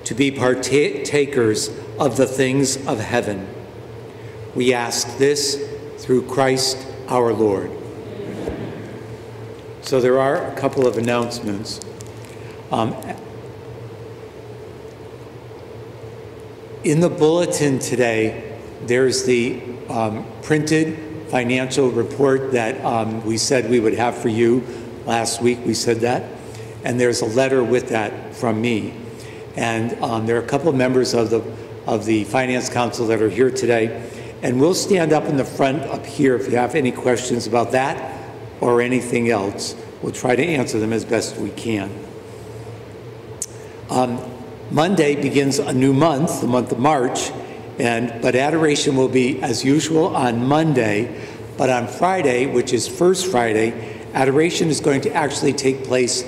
to 0.04 0.14
be 0.14 0.30
partakers 0.30 1.68
of 1.98 2.16
the 2.16 2.26
things 2.26 2.76
of 2.86 3.00
heaven. 3.00 3.52
We 4.54 4.72
ask 4.72 5.18
this 5.18 5.68
through 5.98 6.28
Christ 6.28 6.86
our 7.08 7.32
Lord. 7.32 7.72
So 9.82 10.00
there 10.00 10.20
are 10.20 10.46
a 10.46 10.54
couple 10.54 10.86
of 10.86 10.96
announcements. 10.96 11.80
Um, 12.70 12.94
in 16.85 17.01
the 17.01 17.11
bulletin 17.11 17.78
today, 17.78 18.57
there's 18.83 19.24
the 19.24 19.61
um, 19.89 20.24
printed 20.43 20.99
financial 21.28 21.91
report 21.91 22.53
that 22.53 22.83
um, 22.85 23.24
we 23.24 23.37
said 23.37 23.68
we 23.68 23.81
would 23.81 23.95
have 23.95 24.16
for 24.16 24.28
you 24.28 24.64
last 25.05 25.43
week. 25.43 25.59
We 25.64 25.74
said 25.74 25.99
that. 26.01 26.24
And 26.83 26.99
there's 26.99 27.20
a 27.20 27.26
letter 27.26 27.62
with 27.62 27.91
that 27.91 28.35
from 28.35 28.61
me. 28.61 28.95
And 29.57 29.93
um, 30.03 30.26
there 30.26 30.37
are 30.37 30.43
a 30.43 30.47
couple 30.47 30.68
of 30.70 30.74
members 30.74 31.12
of 31.12 31.31
the, 31.31 31.43
of 31.87 32.07
the 32.07 32.24
Finance 32.24 32.70
Council 32.70 33.07
that 33.09 33.20
are 33.20 33.28
here 33.28 33.51
today. 33.51 34.11
And 34.43 34.59
we'll 34.59 34.74
stand 34.74 35.12
up 35.12 35.24
in 35.24 35.37
the 35.37 35.45
front 35.45 35.83
up 35.83 36.07
here 36.07 36.35
if 36.37 36.51
you 36.51 36.57
have 36.57 36.74
any 36.74 36.93
questions 36.93 37.47
about 37.47 37.72
that 37.72 38.18
or 38.61 38.81
anything 38.81 39.28
else. 39.28 39.76
We'll 40.01 40.12
try 40.12 40.35
to 40.35 40.43
answer 40.43 40.81
them 40.81 40.95
as 40.95 41.05
best 41.05 41.37
we 41.37 41.51
can. 41.51 41.91
Um, 43.91 44.30
Monday 44.72 45.20
begins 45.20 45.58
a 45.58 45.72
new 45.72 45.92
month, 45.92 46.42
the 46.42 46.46
month 46.46 46.70
of 46.70 46.78
March, 46.78 47.32
and 47.80 48.22
but 48.22 48.36
adoration 48.36 48.94
will 48.94 49.08
be 49.08 49.42
as 49.42 49.64
usual 49.64 50.14
on 50.14 50.46
Monday, 50.46 51.26
but 51.58 51.68
on 51.68 51.88
Friday, 51.88 52.46
which 52.46 52.72
is 52.72 52.86
First 52.86 53.32
Friday, 53.32 54.00
adoration 54.14 54.68
is 54.68 54.78
going 54.78 55.00
to 55.00 55.12
actually 55.12 55.54
take 55.54 55.82
place 55.82 56.24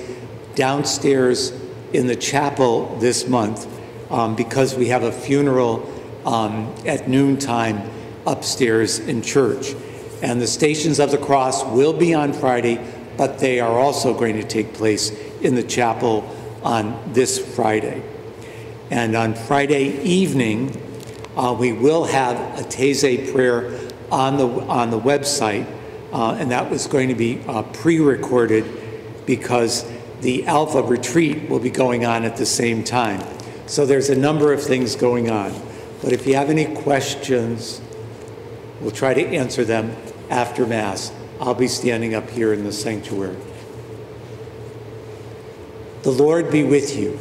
downstairs 0.55 1.53
in 1.93 2.05
the 2.07 2.17
chapel 2.17 2.97
this 2.97 3.29
month 3.29 3.65
um, 4.11 4.35
because 4.35 4.75
we 4.75 4.89
have 4.89 5.03
a 5.03 5.11
funeral 5.11 5.89
um, 6.25 6.75
at 6.85 7.07
noontime 7.07 7.89
upstairs 8.27 8.99
in 8.99 9.21
church. 9.21 9.73
And 10.21 10.41
the 10.41 10.47
Stations 10.47 10.99
of 10.99 11.11
the 11.11 11.17
Cross 11.17 11.63
will 11.67 11.93
be 11.93 12.13
on 12.13 12.33
Friday, 12.33 12.85
but 13.15 13.39
they 13.39 13.61
are 13.61 13.79
also 13.79 14.13
going 14.13 14.35
to 14.35 14.43
take 14.43 14.73
place 14.73 15.11
in 15.39 15.55
the 15.55 15.63
chapel 15.63 16.29
on 16.61 17.13
this 17.13 17.39
Friday. 17.55 18.03
And 18.93 19.15
on 19.15 19.33
Friday 19.33 20.03
evening, 20.03 20.79
uh, 21.35 21.55
we 21.59 21.73
will 21.73 22.05
have 22.05 22.37
a 22.59 22.61
Taizé 22.61 23.33
prayer 23.33 23.89
on 24.11 24.37
the, 24.37 24.47
on 24.47 24.91
the 24.91 24.99
website, 24.99 25.65
uh, 26.11 26.33
and 26.35 26.51
that 26.51 26.69
was 26.69 26.85
going 26.85 27.09
to 27.09 27.15
be 27.15 27.41
uh, 27.47 27.63
pre-recorded 27.63 29.25
because 29.25 29.83
the 30.21 30.45
Alpha 30.45 30.83
retreat 30.83 31.49
will 31.49 31.57
be 31.57 31.71
going 31.71 32.05
on 32.05 32.23
at 32.23 32.37
the 32.37 32.45
same 32.45 32.83
time. 32.83 33.19
So 33.65 33.87
there's 33.87 34.11
a 34.11 34.15
number 34.15 34.53
of 34.53 34.61
things 34.61 34.95
going 34.95 35.31
on. 35.31 35.59
But 36.03 36.13
if 36.13 36.27
you 36.27 36.35
have 36.35 36.51
any 36.51 36.65
questions, 36.75 37.81
we'll 38.79 38.91
try 38.91 39.15
to 39.15 39.25
answer 39.25 39.65
them 39.65 39.95
after 40.29 40.67
Mass. 40.67 41.11
I'll 41.41 41.55
be 41.55 41.67
standing 41.67 42.13
up 42.13 42.29
here 42.29 42.53
in 42.53 42.63
the 42.63 42.71
sanctuary. 42.71 43.37
The 46.03 46.11
Lord 46.11 46.51
be 46.51 46.61
with 46.61 46.95
you. 46.95 47.17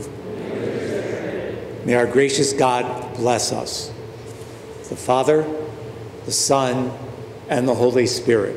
May 1.85 1.95
our 1.95 2.07
gracious 2.07 2.53
God 2.53 3.17
bless 3.17 3.53
us. 3.53 3.93
The 4.89 4.97
Father, 4.97 5.47
the 6.25 6.33
Son, 6.33 6.93
and 7.49 7.67
the 7.67 7.75
Holy 7.75 8.07
Spirit. 8.07 8.57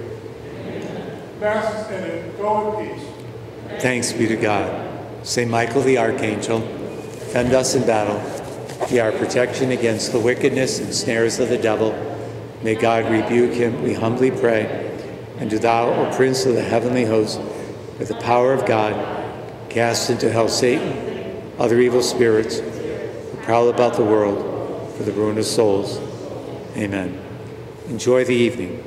Mass 1.40 1.90
ended. 1.90 2.38
Go 2.38 2.80
in 2.80 2.90
peace. 2.90 3.08
Thanks 3.82 4.12
be 4.14 4.28
to 4.28 4.36
God. 4.36 4.92
St. 5.24 5.50
Michael 5.50 5.82
the 5.82 5.98
Archangel, 5.98 6.60
defend 6.60 7.54
us 7.54 7.76
in 7.76 7.86
battle. 7.86 8.20
Be 8.90 9.00
our 9.00 9.12
protection 9.12 9.72
against 9.72 10.12
the 10.12 10.20
wickedness 10.20 10.80
and 10.80 10.94
snares 10.94 11.40
of 11.40 11.50
the 11.50 11.58
devil. 11.58 11.94
May 12.62 12.76
God 12.76 13.12
rebuke 13.12 13.54
him, 13.54 13.82
we 13.82 13.94
humbly 13.94 14.32
pray. 14.32 14.92
And 15.40 15.50
do 15.50 15.58
thou, 15.58 15.90
O 15.90 16.16
Prince 16.16 16.46
of 16.46 16.56
the 16.56 16.62
heavenly 16.62 17.06
host, 17.06 17.40
with 18.00 18.08
the 18.08 18.16
power 18.16 18.54
of 18.54 18.66
God, 18.66 18.94
Cast 19.76 20.10
into 20.10 20.32
hell 20.32 20.48
Satan, 20.48 21.52
other 21.60 21.82
evil 21.82 22.02
spirits 22.02 22.62
prowl 23.46 23.70
about 23.70 23.94
the 23.94 24.04
world 24.04 24.92
for 24.98 25.04
the 25.04 25.12
ruin 25.12 25.38
of 25.38 25.46
souls. 25.46 26.00
Amen. 26.76 27.22
Enjoy 27.88 28.26
the 28.26 28.34
evening. 28.34 28.84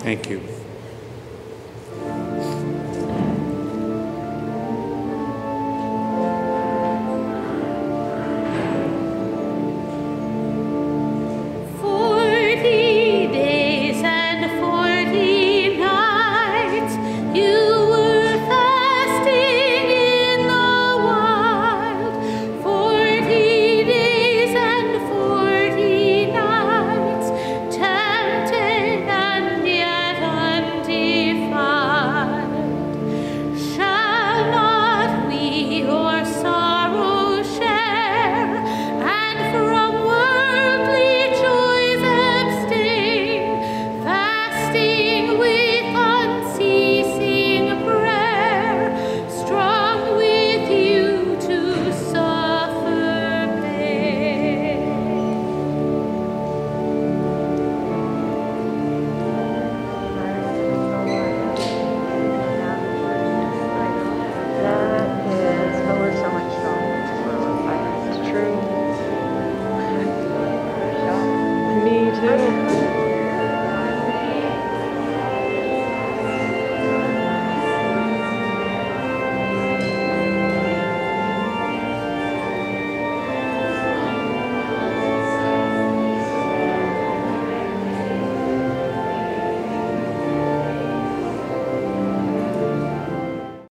Thank 0.00 0.30
you. 0.30 0.57